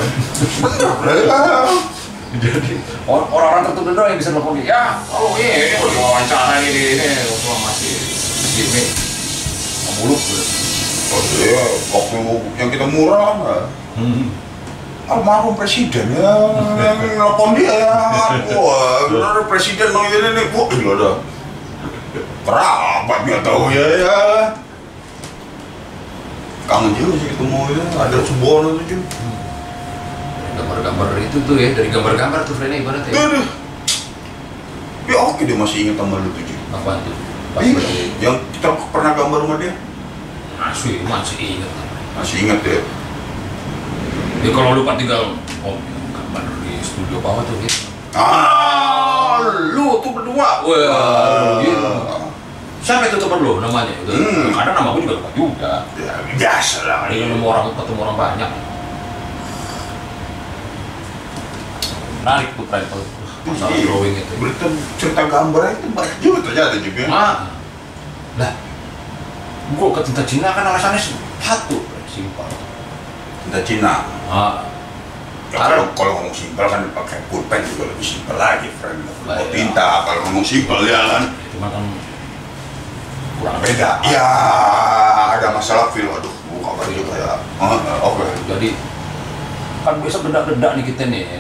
bener 0.60 0.92
Jadi 2.44 2.76
or- 3.06 3.30
orang-orang 3.30 3.72
tertentu 3.72 3.94
doang 3.94 4.10
yang 4.10 4.20
bisa 4.20 4.34
telepon 4.34 4.58
dia. 4.58 4.74
Ya, 4.74 4.84
oh 5.14 5.38
iya, 5.38 5.54
ini 5.70 5.76
udah 5.80 6.02
wawancara 6.02 6.66
ini, 6.66 6.98
ini, 6.98 7.08
semua 7.30 7.56
masih 7.62 7.94
gini. 8.58 8.84
Muluk 10.02 10.18
oh 11.14 11.22
iya 11.40 11.64
waktu 11.94 12.16
yang 12.58 12.70
kita 12.74 12.86
murah 12.90 13.38
kan 13.38 13.70
Hmm. 13.94 14.34
Almarhum 15.04 15.54
presiden 15.54 16.06
ya. 16.16 16.32
Nelpon 17.18 17.56
dia 17.56 17.74
ya. 17.76 17.96
Wah 18.56 19.12
bener 19.12 19.44
presiden 19.48 19.92
bang 19.92 20.06
ini 20.10 20.30
nih 20.32 20.46
wah 20.52 20.66
gila 20.68 20.94
dah 20.96 21.16
kerabat 22.44 23.20
nggak 23.26 23.42
tahu 23.44 23.64
ya 23.72 23.86
ya. 24.00 24.18
Kangen 26.64 26.96
juga 26.96 27.14
sih 27.20 27.28
ketemu 27.36 27.60
ya. 27.76 27.84
Ada 28.00 28.18
Subono 28.24 28.80
tuh 28.80 28.86
cuy 28.88 29.00
Gambar-gambar 30.54 31.08
itu 31.18 31.38
tuh 31.44 31.56
ya, 31.58 31.74
dari 31.74 31.90
gambar-gambar 31.90 32.46
tuh 32.46 32.54
Frena 32.56 32.78
ibaratnya. 32.78 33.10
ya. 33.12 33.20
Aduh. 33.26 33.46
ya 35.04 35.18
oke 35.20 35.42
dia 35.44 35.58
masih 35.58 35.78
ingat 35.90 35.96
sama 36.00 36.22
lu 36.22 36.30
tuh 36.32 36.44
cuy 36.46 36.58
Apaan 36.72 36.98
tuh? 37.04 37.16
Pas 37.54 37.62
Ih, 37.62 37.76
yang 38.18 38.38
kita 38.56 38.70
pernah 38.90 39.12
gambar 39.14 39.40
rumah 39.46 39.58
dia? 39.60 39.74
Masih 40.58 41.04
masih 41.04 41.38
ingat. 41.38 41.72
masih 42.14 42.36
ingat 42.46 42.60
ya 42.64 42.80
Ya 44.44 44.52
kalau 44.52 44.76
lupa 44.76 45.00
tinggal 45.00 45.40
oh 45.64 45.80
gambar 46.12 46.44
di 46.62 46.76
studio 46.84 47.18
bawah 47.24 47.44
tuh 47.48 47.56
gitu. 47.64 47.88
ah 48.14 49.40
lu 49.72 50.04
tuh 50.04 50.12
berdua 50.12 50.62
Wah, 50.68 51.64
gitu. 51.64 51.92
Siapa 52.84 53.08
itu 53.08 53.16
teman 53.16 53.40
lu 53.40 53.64
namanya? 53.64 53.96
Itu. 53.96 54.12
Hmm. 54.12 54.52
Kadang 54.52 54.76
nama 54.76 54.90
gue 54.92 55.08
juga 55.08 55.16
lupa 55.24 55.30
juga. 55.32 55.74
ya 55.96 56.14
biasa 56.36 56.78
lah 56.84 57.08
yang 57.08 57.32
nemu 57.32 57.46
orang 57.48 57.72
ketemu 57.72 58.00
orang 58.04 58.18
banyak. 58.20 58.50
Menarik 62.20 62.50
tuh 62.56 62.66
Pren 62.68 62.84
tuh. 62.92 63.06
Masalah 63.44 63.76
Iya. 63.76 63.84
drawing 63.88 64.16
itu. 64.16 64.34
berita 64.40 64.66
cerita 64.96 65.24
gambar 65.28 65.64
itu 65.76 65.88
banyak 65.92 66.18
juga 66.20 66.38
ternyata 66.48 66.76
juga 66.80 67.02
Ah. 67.08 67.36
Lah. 68.40 68.54
Gua 69.76 69.90
ke 69.96 70.02
tinta 70.04 70.24
Cina 70.24 70.52
kan 70.52 70.64
alasannya 70.64 71.00
satu, 71.40 71.84
simpel. 72.08 72.48
Cinta 73.44 73.60
Cina 73.62 73.94
Ah. 74.26 74.64
Ya, 75.54 75.62
kalau 75.62 75.86
kalau 75.94 76.12
ngomong 76.18 76.34
simpel 76.34 76.66
kan 76.66 76.82
pakai 76.92 77.22
pulpen 77.30 77.62
juga 77.62 77.86
lebih 77.86 78.02
simpel 78.02 78.42
lagi, 78.42 78.74
friend. 78.82 79.06
Lah, 79.30 79.38
Mau 79.38 79.46
iya. 79.46 79.54
tinta 79.54 79.88
kalau 80.02 80.20
ngomong 80.26 80.42
simpel 80.42 80.82
ya 80.84 80.98
kan 81.06 81.24
Cuma 81.54 81.68
kan 81.70 81.84
kurang 83.38 83.58
beda. 83.62 84.02
Ya 84.02 84.28
ada 85.30 85.48
masalah 85.54 85.94
feel, 85.94 86.10
aduh, 86.10 86.34
buka 86.50 86.68
apa 86.74 86.84
juga 86.90 87.14
ya. 87.14 87.34
Oh, 87.62 87.78
Oke. 88.10 88.26
Jadi 88.50 88.74
kan 89.86 90.02
biasa 90.02 90.18
beda-beda 90.26 90.68
nih 90.74 90.86
kita 90.90 91.04
nih 91.06 91.22
ya. 91.22 91.40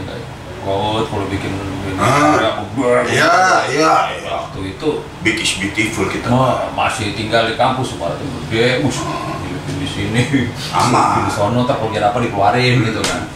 Quote 0.62 1.10
kalau 1.10 1.26
bikin 1.28 1.52
ini 1.52 1.98
Ah. 1.98 2.62
Iya, 3.10 3.34
iya, 3.68 3.94
iya. 4.13 4.30
Waktu 4.30 4.78
itu 4.78 4.89
Big 5.26 5.42
is 5.42 5.58
beautiful 5.58 6.06
kita. 6.06 6.30
Ma- 6.30 6.70
masih 6.72 7.18
tinggal 7.18 7.50
di 7.50 7.58
kampus 7.58 7.98
tuh 7.98 8.00
gede, 8.00 8.80
bus 8.80 9.02
dilipin 9.02 9.53
di 9.84 9.89
sini, 9.89 10.22
Aman. 10.80 11.28
di 11.28 11.32
sono 11.32 11.67
kalau 11.67 11.91
dia 11.91 12.00
apa 12.02 12.17
dikeluarin 12.17 12.80
gitu 12.82 13.04
kan. 13.04 13.28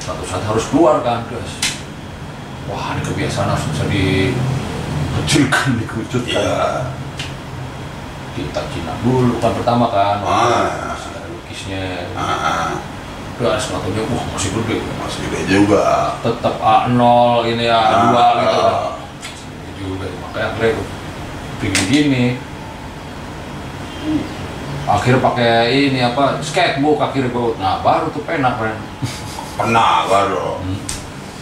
Satu 0.00 0.24
saat 0.24 0.42
harus 0.42 0.64
keluar 0.66 1.04
kan, 1.04 1.28
guys. 1.28 1.52
Wah 2.66 2.96
ini 2.96 3.02
kebiasaan 3.04 3.46
harus 3.46 3.64
bisa 3.68 3.84
dikecilkan, 3.86 5.68
dikerucutkan. 5.80 6.40
Iya. 6.40 6.88
Kita 8.32 8.64
Cina 8.72 8.96
dulu 9.04 9.36
kan 9.38 9.52
pertama 9.52 9.92
kan, 9.92 10.24
Ah. 10.24 10.96
masih 10.96 11.12
ada 11.12 11.28
lukisnya. 11.28 12.08
Ah, 12.16 12.80
Udah 13.36 13.60
sepatunya, 13.60 14.06
wah 14.08 14.24
masih 14.32 14.56
gede. 14.56 14.80
masih 14.96 15.20
gede 15.28 15.40
juga. 15.50 16.16
Tetap 16.24 16.56
A0 16.56 17.00
ini 17.44 17.64
A2 17.68 17.92
Ah, 18.16 18.32
gitu 18.40 18.56
kan. 18.56 18.72
ah. 18.72 18.92
Juga 19.76 20.06
makanya 20.22 20.46
akhirnya 20.48 20.70
gue 20.78 20.86
pingin 21.58 21.84
gini 21.90 22.24
akhirnya 24.82 25.20
pakai 25.20 25.52
ini 25.86 26.00
apa 26.00 26.40
sketchbook 26.40 26.98
akhirnya 26.98 27.30
gue 27.30 27.54
nah 27.56 27.78
baru 27.80 28.10
tuh 28.10 28.22
penak 28.22 28.56
kan 28.56 28.76
Pernah 29.52 30.08
baru. 30.08 30.58
hmm. 30.58 30.78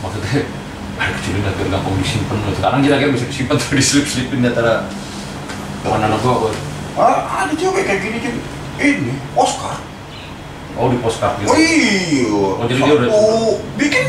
maksudnya 0.01 0.45
air 0.99 1.13
kecilin 1.15 1.41
agar 1.43 1.67
gampang 1.71 1.95
disimpan 1.97 2.37
sekarang 2.53 2.79
jadi 2.83 2.95
akhirnya 2.95 3.15
bisa 3.17 3.27
disimpan 3.27 3.57
tuh 3.57 3.71
diselip-selipin 3.73 4.39
di 4.41 4.49
antara 4.49 4.85
anak 5.83 6.07
anak 6.07 6.21
gue 6.21 6.53
Ah, 6.93 7.47
ada 7.47 7.55
juga 7.55 7.81
kayak 7.81 8.03
gini 8.03 8.19
juga. 8.19 8.43
Ini 8.77 9.15
Oscar. 9.33 9.79
oh 10.75 10.91
di 10.91 10.99
postcard 10.99 11.39
gitu 11.39 11.49
Oh 11.49 11.57
iya. 11.57 12.25
Oh, 12.29 12.67
jadi 12.67 12.83
dia 12.83 12.95
udah- 12.99 13.13
bikin 13.75 14.07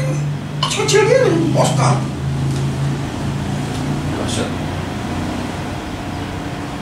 kecil-kecil 0.59 1.01
gini 1.03 1.29
postal 1.51 2.01
Dahsyat. 4.11 4.49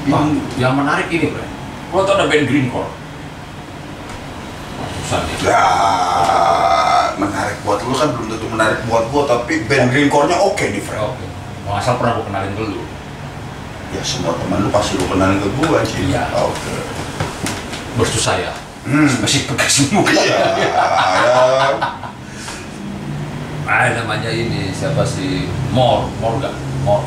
Yang, 0.04 0.10
yang 0.10 0.26
yang 0.58 0.74
menarik 0.74 1.08
ini, 1.10 1.30
Bre. 1.30 1.46
Lo 1.90 2.06
tau 2.06 2.16
ada 2.16 2.26
band 2.26 2.46
Greencore? 2.46 2.90
Ya 5.42 5.64
menarik 7.18 7.58
buat 7.64 7.82
lu 7.82 7.94
kan 7.94 8.14
belum 8.14 8.28
tentu 8.30 8.46
menarik 8.48 8.80
buat 8.86 9.10
gua 9.10 9.24
tapi 9.26 9.66
band 9.66 9.90
greencore-nya 9.90 10.38
oke 10.38 10.62
nih 10.62 10.80
Fred 10.80 11.02
Oke. 11.02 11.26
Mau 11.66 11.76
asal 11.76 11.98
pernah 11.98 12.16
gue 12.16 12.26
kenalin 12.26 12.54
ke 12.54 12.64
lu. 12.64 12.82
ya 13.90 14.02
semua 14.06 14.38
teman 14.38 14.62
lu 14.62 14.70
pasti 14.70 14.96
lu 14.96 15.10
kenalin 15.10 15.42
ke 15.42 15.50
gua 15.58 15.82
sih 15.82 16.06
Iya. 16.06 16.30
oke 16.32 16.74
Bersu 17.98 18.22
saya. 18.22 18.54
hmm. 18.86 19.10
Spesifikasi 19.10 19.90
muka. 19.92 20.14
iya 20.14 20.40
ya 20.56 20.72
Ah, 23.66 23.86
namanya 23.94 24.30
ini 24.30 24.70
siapa 24.70 25.02
sih? 25.04 25.46
Mor, 25.70 26.10
Mor 26.18 26.38
gak? 26.38 26.54
Mor. 26.84 27.02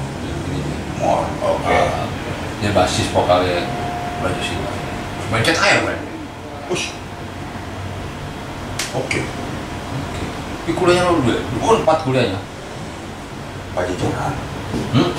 More 0.99 1.27
oke 1.41 1.71
Ah, 1.71 2.07
dia 2.59 2.71
basis 2.73 3.07
vokalnya 3.09 3.63
Baju 4.23 4.41
Siwa. 4.41 4.71
Main 5.31 5.43
cat 5.43 5.59
air, 5.59 5.79
Bre. 5.83 5.97
Ush. 6.71 6.95
oke 8.93 9.19
Oke. 9.19 10.23
Ini 10.63 10.73
kuliahnya 10.73 11.03
lo 11.05 11.19
dua, 11.21 11.37
dua 11.59 11.73
empat 11.81 11.99
kuliahnya. 12.05 12.39
pajajaran 13.73 14.35
Hmm? 14.93 15.11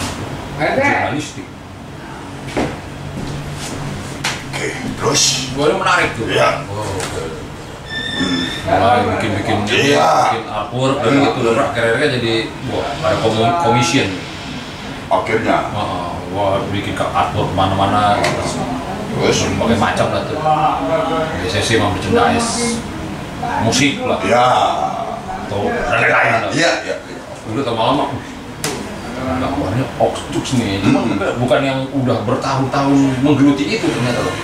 Jurnalistik. 0.61 1.45
oke 4.53 4.67
terus 4.95 5.23
Gue 5.51 5.65
ini 5.67 5.75
menarik 5.75 6.09
tuh. 6.13 6.25
Iya. 6.29 6.61
Oh. 6.69 6.85
Mulai 8.63 9.01
bikin-bikin 9.17 9.57
Iya. 9.67 10.09
bikin 10.31 10.43
artwork 10.47 10.97
dan 11.01 11.11
Iya. 11.11 11.21
gitu 11.27 11.39
loh. 11.43 11.53
Akhirnya 11.59 12.07
jadi 12.13 12.33
wah 12.69 12.85
ada 13.03 13.15
kom- 13.19 13.57
commission. 13.65 14.07
akhirnya 15.09 15.57
Wah, 15.69 16.13
wah 16.31 16.57
bikin 16.69 16.93
ke 16.93 17.05
artwork 17.05 17.51
mana-mana. 17.53 18.17
Terus 19.13 19.38
Berbagai 19.54 19.78
macam 19.78 20.08
lah 20.10 20.21
tuh. 20.26 20.38
Biasanya 21.43 21.63
sih 21.63 21.76
emang 21.78 21.93
merchandise 21.93 22.49
musik 23.63 23.99
lah 24.08 24.19
ya 24.23 24.45
atau 25.45 25.67
lain-lain 25.67 26.47
lah. 26.47 26.52
iya 26.56 26.71
iya 26.88 26.95
Udah 27.52 27.63
lama-lama 27.76 28.15
gambarnya 29.23 29.84
Oxtux 29.99 30.56
nih, 30.60 30.84
cuma 30.84 31.04
Hmm. 31.04 31.19
bukan 31.39 31.60
yang 31.63 31.80
udah 31.95 32.23
bertahun-tahun 32.28 33.23
menggeluti 33.23 33.80
itu 33.80 33.88
ternyata 33.88 34.19
loh. 34.19 34.36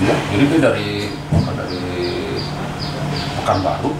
iya 0.00 0.16
Jadi 0.32 0.44
dia 0.48 0.60
dari 0.60 0.88
apa, 1.32 1.50
dari 1.52 1.80
Pekanbaru 3.40 3.92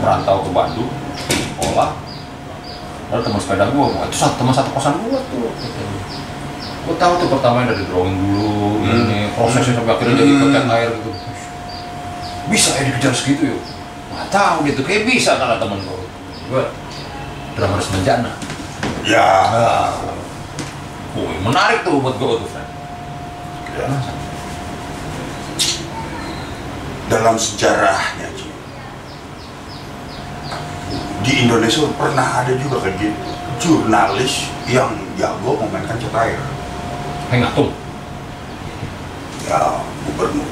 merantau 0.00 0.40
ke 0.44 0.50
Bandung, 0.52 0.90
sekolah. 1.56 1.90
Lalu 3.06 3.22
teman 3.22 3.40
sepeda 3.40 3.66
gua, 3.70 3.86
itu 4.08 4.16
satu 4.18 4.34
teman 4.40 4.54
satu 4.54 4.70
kosan 4.72 4.94
gua 5.04 5.20
tuh. 5.30 5.50
Gitu. 5.56 5.82
Gua 6.86 6.94
tahu 6.96 7.12
tuh 7.18 7.28
pertama 7.34 7.66
dari 7.66 7.82
drawing 7.82 8.14
dulu, 8.14 8.78
Hmm. 8.78 9.10
ini 9.10 9.18
prosesnya 9.34 9.74
sampai 9.74 9.92
akhirnya 9.92 10.14
jadi 10.16 10.32
Hmm. 10.32 10.42
keket 10.46 10.64
air 10.70 10.90
gitu. 10.94 11.10
Bisa 12.46 12.68
ya 12.78 12.82
dikejar 12.86 13.10
segitu 13.10 13.42
ya? 13.50 13.58
Nggak 14.14 14.28
tahu 14.30 14.56
gitu, 14.64 14.80
kayak 14.86 15.02
bisa 15.04 15.34
kata 15.34 15.58
temen 15.58 15.82
gua. 15.82 15.98
Gua 16.46 16.62
drummer 17.54 17.82
semenjana. 17.82 18.30
ya 19.02 19.26
Wih, 21.14 21.38
menarik 21.42 21.80
tuh 21.82 21.96
buat 21.98 22.18
gua 22.18 22.38
tuh, 22.38 22.48
Fred. 22.50 22.68
ya 23.78 23.86
dalam 27.06 27.38
sejarahnya 27.38 28.26
Ci, 28.34 28.50
di 31.22 31.32
Indonesia 31.46 31.86
pernah 31.94 32.42
ada 32.42 32.50
juga 32.58 32.82
kayak 32.82 32.98
gitu 32.98 33.30
jurnalis 33.56 34.50
yang 34.66 34.90
jago 35.14 35.54
memainkan 35.62 35.96
cat 35.96 36.14
air 36.26 36.40
Hei 37.26 37.42
ngatung. 37.42 37.74
ya 39.50 39.58
gubernur 40.06 40.46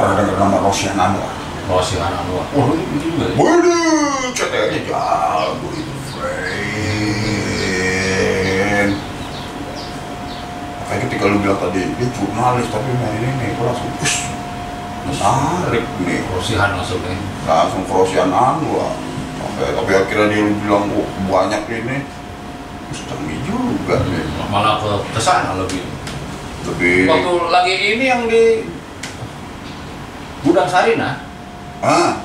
pernah 0.00 0.16
dengar 0.16 0.36
nama 0.40 0.64
Rosian 0.64 0.96
Anwar 0.96 1.28
Rossi 1.68 2.00
Anwar. 2.00 2.46
Wah, 2.56 2.72
itu 2.72 2.96
juga. 3.04 3.26
ya? 3.26 3.34
Waduh, 3.36 4.32
cat 4.32 4.48
airnya 4.54 4.80
jago 4.86 5.68
itu 5.76 5.94
friend 6.14 7.36
Makanya 10.80 11.00
ketika 11.10 11.24
lu 11.26 11.42
bilang 11.42 11.58
tadi, 11.60 11.84
dia 11.84 12.08
jurnalis 12.14 12.70
tapi 12.70 12.90
main 12.96 13.18
ini, 13.18 13.58
gue 13.58 13.64
langsung, 13.66 13.90
us, 13.98 14.14
menarik 15.10 15.84
nih 16.06 16.22
Rosihan 16.32 16.70
maksudnya. 16.78 17.18
langsung 17.44 17.84
Rosian 17.90 18.32
Anwar 18.32 18.94
sampai 19.36 19.72
tapi 19.72 19.92
akhirnya 19.96 20.26
dia 20.32 20.44
bilang 20.64 20.88
oh, 20.92 21.08
banyak 21.28 21.64
ini 21.72 22.04
canggih 22.94 23.38
juga 23.46 24.02
nih 24.06 24.22
Malah 24.46 24.78
ke 24.78 24.90
ke 25.14 25.20
sana 25.20 25.58
lebih. 25.58 25.82
lebih 26.66 27.06
Waktu 27.10 27.32
lagi 27.50 27.74
ini 27.74 28.04
yang 28.06 28.22
di 28.30 28.66
Gudang 30.46 30.70
Sarina, 30.70 31.18
ah 31.82 32.22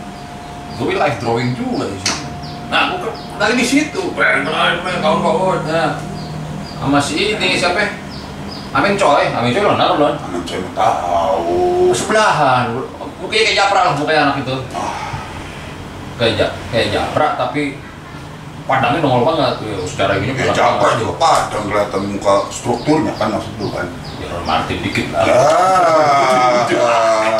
gue 0.77 0.93
live 0.93 1.17
drawing 1.17 1.57
juga 1.57 1.89
di 1.89 1.97
situ. 1.97 2.25
Nah, 2.69 2.93
gue 2.93 3.09
lagi 3.41 3.53
di 3.57 3.65
situ, 3.65 4.01
pengen 4.13 4.45
kawan-kawan. 5.01 5.65
Nah, 5.65 5.97
sama 6.77 7.01
si 7.01 7.33
ini 7.33 7.57
siapa? 7.57 7.97
Amin 8.71 8.93
Coy, 8.95 9.33
Amin 9.33 9.51
Coy 9.51 9.65
lo 9.65 9.73
belum? 9.75 10.15
anak 10.15 10.43
saya 10.47 10.59
mau 10.63 10.71
tahu 10.77 11.57
Sebelahan, 11.91 12.71
mukanya 13.19 13.43
kayak 13.51 13.57
Japra 13.57 13.79
lah 13.89 13.93
mukanya 13.97 14.21
anak 14.31 14.37
itu. 14.45 14.55
ah 14.77 14.95
Kayak 16.21 16.33
ja, 16.37 16.47
kayak 16.69 16.87
Japra 16.93 17.27
tapi 17.35 17.81
pandangnya 18.69 18.99
nongol 19.01 19.23
banget 19.33 19.61
tuh. 19.61 19.85
Secara 19.87 20.19
gini 20.21 20.33
ya 20.37 20.53
banget. 20.53 21.01
juga 21.01 21.13
padang 21.17 21.65
kelihatan 21.69 22.01
muka 22.17 22.35
strukturnya 22.51 23.13
kan 23.17 23.33
maksud 23.33 23.53
lu 23.57 23.69
kan 23.73 23.87
Ya 24.21 24.37
Martin 24.45 24.79
dikit 24.85 25.07
lah. 25.13 25.25
ah 26.81 27.31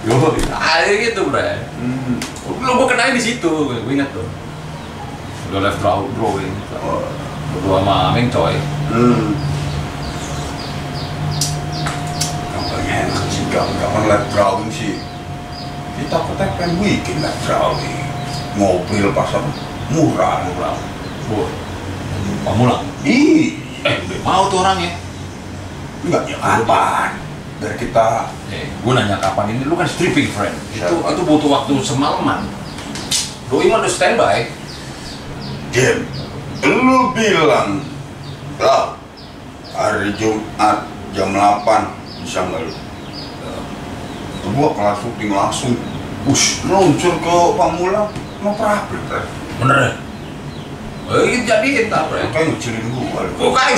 Yo, 0.00 0.16
ada 0.56 0.90
gitu 0.96 1.28
bre. 1.28 1.60
Hmm. 1.76 2.16
Lu 2.64 2.72
gue 2.82 2.88
kenalin 2.88 3.14
di 3.14 3.22
situ, 3.22 3.52
gue 3.68 3.92
inget 3.92 4.08
tuh. 4.16 4.24
Udah 5.52 5.60
live 5.70 5.78
draw 5.78 6.02
drawing. 6.18 6.56
Oh. 6.80 7.04
Berdua 7.52 7.78
sama 7.84 7.94
Aming 8.10 8.32
coy. 8.32 8.56
Hmm. 8.90 9.36
Gampangnya 12.50 12.94
enak 13.06 13.24
sih, 13.28 13.44
gampang 13.54 14.04
live 14.08 14.26
drawing 14.32 14.70
sih. 14.72 14.96
Kita 16.00 16.16
kota 16.16 16.48
pengen 16.58 16.80
bikin 16.80 17.20
live 17.20 17.40
drawing. 17.44 18.09
Mobil 18.54 19.04
pasar 19.12 19.42
murah. 19.88 20.42
Murah. 20.44 20.74
Bu. 21.26 21.46
Pamulang. 22.42 22.82
Ih, 23.02 23.58
Eh, 23.80 23.96
udah 24.02 24.18
mau 24.20 24.44
tuh 24.46 24.60
orangnya. 24.60 24.92
enggak 26.00 26.22
ya 26.26 26.36
kapan? 26.36 27.10
Biar 27.60 27.74
kita 27.76 28.28
Eh, 28.48 28.66
gue 28.66 28.92
nanya 28.92 29.16
kapan 29.16 29.52
ini, 29.52 29.62
lu 29.64 29.72
kan 29.72 29.84
stripping 29.84 30.28
friend. 30.30 30.52
Itu, 30.70 30.84
Siap. 30.90 31.12
itu 31.12 31.22
butuh 31.22 31.48
waktu 31.50 31.72
semalaman. 31.80 32.44
Doi 33.46 33.68
mah 33.68 33.80
udah 33.80 33.88
standby. 33.88 34.48
game. 35.70 36.02
Lu 36.60 37.14
bilang, 37.14 37.78
lah, 38.58 38.98
hari 39.70 40.10
Jumat 40.14 40.82
jam 41.12 41.30
8 41.30 41.94
bisa 42.20 42.42
nggak 42.42 42.60
lu? 42.60 42.74
Gua 44.50 44.74
kelas 44.74 44.98
syuting 44.98 45.30
langsung, 45.30 45.78
ush, 46.26 46.66
meluncur 46.66 47.14
ke 47.16 47.36
Pamulang, 47.54 48.10
no 48.40 48.50
problem, 48.56 49.00
Teh. 49.08 49.24
Bener 49.60 49.76
ya? 49.76 49.90
Eh, 51.10 51.42
jadiin 51.42 51.86
tak, 51.90 52.06
friend. 52.06 52.30
Kayak 52.30 52.46
ngecilin 52.54 52.84
gua 52.94 53.26
lu. 53.26 53.32
Oh, 53.42 53.50
kayak. 53.50 53.76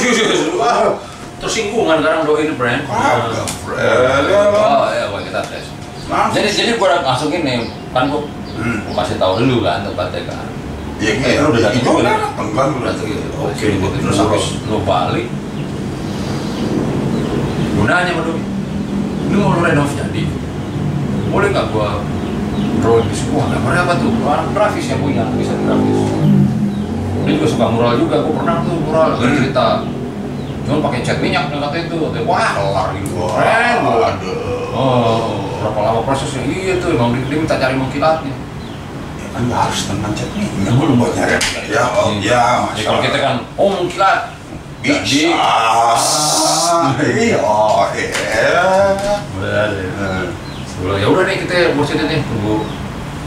Wah, 0.61 1.01
Tersinggungan 1.43 1.99
sekarang 1.99 2.23
doi 2.23 2.47
ini, 2.47 2.55
friend. 2.55 2.87
Kagak. 2.87 3.49
Ya, 3.75 4.47
Oh, 4.53 4.87
ya, 4.93 5.05
gua 5.11 5.21
kita 5.25 5.41
tes. 5.49 5.67
Jadi, 6.07 6.49
jadi 6.53 6.71
gue 6.77 6.89
langsung 7.03 7.33
ini, 7.33 7.73
kan 7.91 8.07
gue 8.13 8.23
Hmm. 8.53 8.85
Kasih 8.93 9.17
tahu 9.17 9.41
dulu 9.41 9.65
kan 9.65 9.81
tempatnya 9.81 10.29
kan. 10.29 10.45
Ya, 11.01 11.17
Eh, 11.17 11.41
udah 11.41 11.57
datang 11.57 11.81
itu 11.81 11.89
juga 11.89 12.05
udah 12.05 12.15
datang 12.21 12.49
kan, 12.53 12.69
udah 12.69 12.93
Datang 12.93 13.09
gitu. 13.09 13.27
Oke, 13.41 13.65
gitu. 13.65 13.97
Terus 13.97 14.19
habis 14.21 14.45
lu 14.69 14.79
balik, 14.85 15.27
gue 17.73 17.85
nanya 17.89 18.13
sama 18.13 18.23
Doi, 18.29 18.39
ini 19.27 19.35
mau 19.41 19.57
renov 19.57 19.89
jadi? 19.97 20.23
Boleh 21.33 21.49
nggak 21.49 21.67
gua 21.73 22.05
drawing 22.83 23.07
di 23.07 23.17
sebuah 23.17 23.45
gambarnya 23.55 23.83
apa 23.87 23.95
tuh? 24.03 24.11
Anak 24.27 24.49
grafis 24.53 24.87
yang 24.91 25.01
punya, 25.01 25.23
bisa 25.39 25.55
grafis. 25.55 26.01
Dia 27.23 27.33
juga 27.39 27.47
suka 27.47 27.67
mural 27.71 27.95
juga, 28.03 28.17
gue 28.27 28.35
pernah 28.35 28.57
tuh 28.67 28.77
mural, 28.83 29.09
Hmm. 29.15 29.23
cerita 29.23 29.67
Cuman 30.63 30.79
pakai 30.79 31.03
cat 31.03 31.19
minyak 31.19 31.51
yang 31.51 31.59
katanya 31.59 31.85
itu, 31.91 31.99
wah 32.23 32.49
kelar 32.55 32.89
gitu. 32.95 33.19
Wah, 33.19 33.35
Keren. 33.35 33.83
Oh, 34.71 35.43
berapa 35.59 35.79
lama 35.91 36.01
prosesnya? 36.07 36.47
Iya 36.47 36.79
tuh, 36.79 36.95
emang 36.95 37.19
dia, 37.19 37.35
minta 37.35 37.59
cari 37.59 37.75
mengkilatnya. 37.75 38.31
Ya 38.31 39.27
kan 39.35 39.43
nggak 39.51 39.59
harus 39.59 39.81
tentang 39.91 40.15
cat 40.15 40.31
nggak 40.31 40.75
perlu 40.79 40.95
buat 41.03 41.13
nyari. 41.19 41.35
Ya, 41.67 41.83
oh, 41.99 42.15
ya, 42.23 42.43
Jadi 42.79 42.83
kalau 42.87 43.01
kita 43.03 43.19
kan, 43.19 43.35
oh 43.59 43.69
mengkilat, 43.75 44.21
jadi 44.87 45.03
bisa. 45.03 45.35
Iya, 47.11 47.43
iya. 49.75 50.31
Gue 50.79 50.85
bilang, 50.89 51.01
ya 51.01 51.09
udah 51.09 51.25
nih 51.25 51.37
kita 51.43 51.55
bos 51.75 51.91
ini 51.91 52.05
nih 52.09 52.21
tunggu 52.25 52.65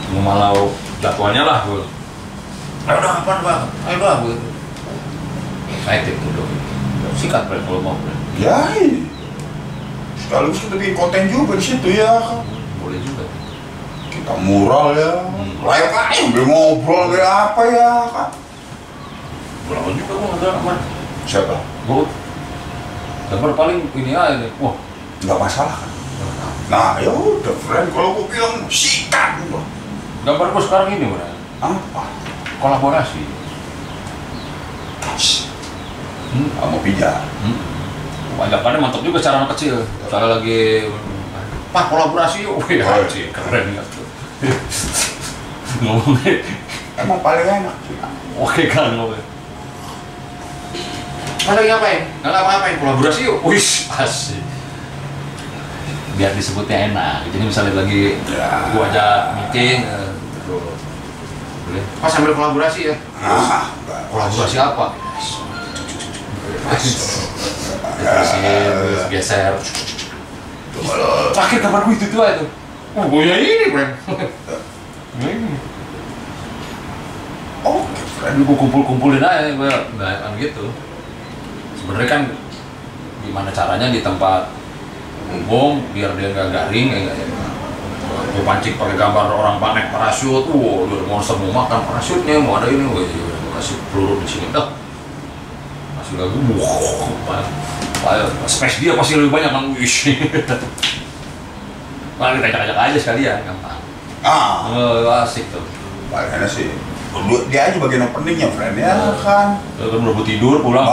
tunggu 0.06 0.22
malau 0.22 0.74
jadwalnya 1.00 1.44
lah 1.46 1.60
gue. 1.66 1.84
Ayo 2.86 2.98
udah 3.02 3.12
kapan 3.22 3.38
bang? 3.42 3.64
Ayo 3.86 3.96
dah 3.98 4.16
gue. 4.22 4.36
Naik 5.86 6.02
tip 6.04 6.16
tuh 6.18 6.32
dong. 6.34 6.52
Sikat 7.16 7.48
Bre, 7.48 7.62
kalau 7.64 7.82
mau 7.82 7.96
Bre. 7.98 8.14
Ya, 8.38 8.74
ini. 8.76 9.08
sekaligus 10.16 10.66
kita 10.66 10.76
bikin 10.76 10.98
konten 10.98 11.30
juga 11.30 11.54
di 11.54 11.64
situ 11.64 11.88
ya. 11.92 12.42
Boleh 12.82 12.98
juga. 13.00 13.24
Kita 14.10 14.34
mural 14.42 14.98
ya, 14.98 15.12
Hmm. 15.22 15.54
layak 15.62 15.92
aja 15.92 16.18
sambil 16.18 16.50
ngobrol 16.50 17.14
kayak 17.14 17.30
apa 17.30 17.62
ya 17.68 17.92
kan. 18.10 18.30
Berapa 19.70 19.90
juga 19.92 20.12
gue 20.14 20.28
nggak 20.28 20.42
gambar. 20.42 20.78
Siapa? 21.26 21.56
Gue 21.86 22.04
gambar 23.30 23.52
paling 23.54 23.80
ini 23.94 24.12
aja. 24.12 24.50
Wah, 24.58 24.76
Nggak 25.22 25.40
masalah 25.40 25.76
kan. 25.80 25.92
Nah 26.66 26.98
ya 26.98 27.14
udah 27.14 27.56
friend, 27.62 27.94
kalau 27.94 28.18
gue 28.18 28.26
bilang 28.34 28.66
sikat 28.66 29.38
gua. 29.48 29.62
gambar 30.26 30.50
gue 30.50 30.64
sekarang 30.66 30.88
ini 30.92 31.06
Bre. 31.06 31.30
Apa? 31.62 32.04
Kolaborasi. 32.58 33.22
Hmm. 36.34 36.50
Kamu 36.52 36.78
pijat. 36.82 37.22
Hmm. 37.40 37.60
Ajakannya 38.36 38.80
mantap 38.82 39.00
juga 39.00 39.22
secara 39.22 39.46
anak 39.46 39.56
kecil. 39.56 39.80
Saya 40.12 40.28
lagi 40.28 40.92
Pak 41.72 41.86
kolaborasi 41.88 42.44
yuk. 42.44 42.60
Wih, 42.60 42.80
Oh, 42.84 42.88
iya. 42.88 43.04
anjing, 43.04 43.30
keren 43.32 43.66
ya 43.72 43.84
tuh. 43.88 44.06
Ngomongnya 45.84 46.40
Emang 46.96 47.20
paling 47.20 47.44
enak. 47.44 47.76
oke 48.36 48.64
kan 48.68 48.96
ngomongnya. 48.96 49.24
Ada 51.46 51.60
yang 51.62 51.78
ngapain? 51.78 52.02
Nggak 52.24 52.32
ngapa-ngapain, 52.32 52.76
kolaborasi 52.80 53.20
yuk. 53.28 53.38
Wih, 53.44 53.68
asik. 53.92 54.40
Biar 56.16 56.32
disebutnya 56.32 56.78
enak. 56.92 57.28
Jadi 57.28 57.44
misalnya 57.44 57.74
lagi 57.76 58.16
Ya. 58.32 58.72
gua 58.72 58.88
aja 58.88 59.06
meeting, 59.36 59.84
eh, 59.84 60.10
boleh. 60.48 60.76
Pas 62.00 62.12
sambil 62.14 62.32
kolaborasi 62.32 62.94
ya. 62.94 62.96
Ah. 63.20 63.68
Kolaborasi 64.12 64.58
apa? 64.62 64.96
Terus 68.00 69.04
geser. 69.12 69.54
Terakhir 71.34 71.60
kabar 71.64 71.82
gue 71.88 71.96
itu 71.96 72.06
tuh 72.12 72.22
itu. 72.22 72.46
Oh, 72.96 73.04
gue 73.12 73.24
ya 73.28 73.36
ini, 73.40 73.66
Bang. 73.76 73.92
Ini. 75.20 75.52
Oke, 77.66 78.02
friend. 78.20 78.44
Gue 78.46 78.56
kumpul-kumpulin 78.56 79.24
aja, 79.24 79.52
gue 79.52 79.70
nggak 79.96 80.16
kan 80.22 80.32
gitu. 80.40 80.66
Sebenarnya 81.80 82.08
kan 82.08 82.22
gimana 83.26 83.50
caranya 83.52 83.88
di 83.90 84.00
tempat 84.06 84.48
umum 85.32 85.82
biar 85.94 86.14
dia 86.18 86.30
nggak 86.34 86.48
garing 86.54 86.88
ya 86.94 87.00
nggak 87.10 87.18
ya. 87.18 87.28
Gue 88.36 88.44
pancing 88.44 88.76
pakai 88.76 89.00
gambar 89.00 89.32
orang 89.32 89.58
panek 89.64 89.96
parasut, 89.96 90.44
wow, 90.52 90.84
udah 90.84 91.08
mau 91.08 91.20
makan 91.64 91.80
parasutnya, 91.88 92.36
mau 92.44 92.60
ada 92.60 92.68
ini, 92.68 92.84
gue 92.84 93.08
kasih 93.56 93.80
peluru 93.92 94.20
di 94.20 94.28
sini, 94.28 94.52
dah. 94.52 94.76
Kasih 96.04 96.20
lagu, 96.20 96.36
wah, 96.60 97.40
Wah, 98.04 98.28
space 98.46 98.84
dia 98.84 98.94
pasti 98.94 99.16
lebih 99.16 99.32
banyak 99.34 99.50
kan, 99.50 99.72
wish. 99.74 100.12
Malah 102.20 102.38
kita 102.38 102.48
ajak-ajak 102.52 102.78
aja 102.78 102.98
sekalian, 103.00 103.38
gampang. 103.44 103.80
Ah, 104.20 104.68
Oh, 104.72 105.08
asik 105.24 105.48
tuh. 105.50 105.64
enak 106.12 106.48
sih. 106.48 106.70
Dia 107.48 107.72
aja 107.72 107.80
bagian 107.80 108.12
openingnya, 108.12 108.52
friend 108.52 108.76
ya 108.76 109.16
kan. 109.24 109.58
Lalu 109.80 109.88
kan 109.90 110.00
udah 110.04 110.26
tidur 110.28 110.60
pulang. 110.60 110.88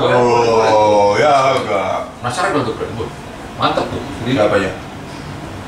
Baru, 0.00 1.16
ya 1.20 1.60
enggak. 1.60 2.05
Penasaran 2.20 2.52
gak 2.52 2.64
tuh? 2.64 2.74
Bu? 2.96 3.04
Mantap 3.56 3.86
tuh. 3.88 4.00
Jadi, 4.22 4.32
Siapa 4.34 4.56
ya? 4.58 4.72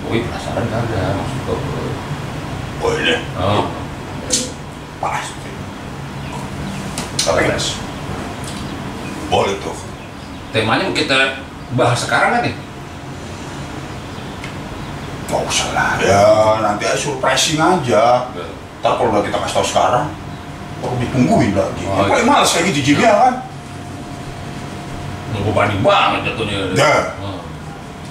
Wih, 0.08 0.22
penasaran 0.24 0.64
kagak 0.64 1.12
maksud 1.12 1.40
gue. 1.44 1.92
Oh 2.78 2.92
ini, 2.94 3.14
Oh, 3.34 3.66
pasti. 4.98 5.50
Tapi 7.18 7.40
guys, 7.44 7.74
boleh 9.28 9.58
tuh. 9.58 9.74
temanya 10.48 10.88
kita 10.94 11.44
bahas 11.74 12.00
sekarang 12.00 12.30
kan 12.32 12.42
nih? 12.46 12.54
Gak 15.28 15.42
usah 15.44 15.68
lah, 15.76 15.92
ya 16.00 16.24
nanti 16.64 16.88
aja 16.88 16.96
surprising 16.96 17.60
aja. 17.60 18.32
Ntar 18.80 18.92
kalau 18.96 19.12
udah 19.12 19.20
kita 19.20 19.36
kasih 19.36 19.54
tahu 19.60 19.66
sekarang, 19.66 20.06
baru 20.80 20.94
ditungguin 21.02 21.52
lagi. 21.52 21.84
Oh, 21.84 22.00
Oh, 22.00 22.08
paling 22.08 22.24
iya. 22.24 22.32
males 22.32 22.48
kayak 22.48 22.64
gitu 22.72 22.80
Jimmy 22.86 23.04
ya 23.04 23.12
kan? 23.18 23.34
Ngebebani 25.34 25.76
banget 25.84 26.20
jatuhnya. 26.32 26.56
Ya. 26.56 26.66
Udah. 26.72 27.00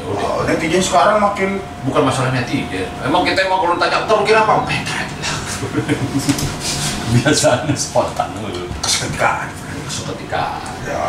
Oh, 0.08 0.40
netizen 0.48 0.80
sekarang 0.80 1.20
makin 1.20 1.60
Bukan 1.84 2.04
masalah 2.08 2.32
netizen. 2.32 2.88
Emang 3.04 3.28
kita 3.28 3.44
emang 3.48 3.60
kalau 3.64 3.76
tanya, 3.80 4.04
ntar 4.08 4.20
kira 4.24 4.44
apa? 4.44 4.64
Eh. 4.72 4.82
Biasanya 7.16 7.76
spontan. 7.76 8.30
keseketika. 8.84 9.48
Seketika. 9.88 10.60
Ya, 10.84 11.00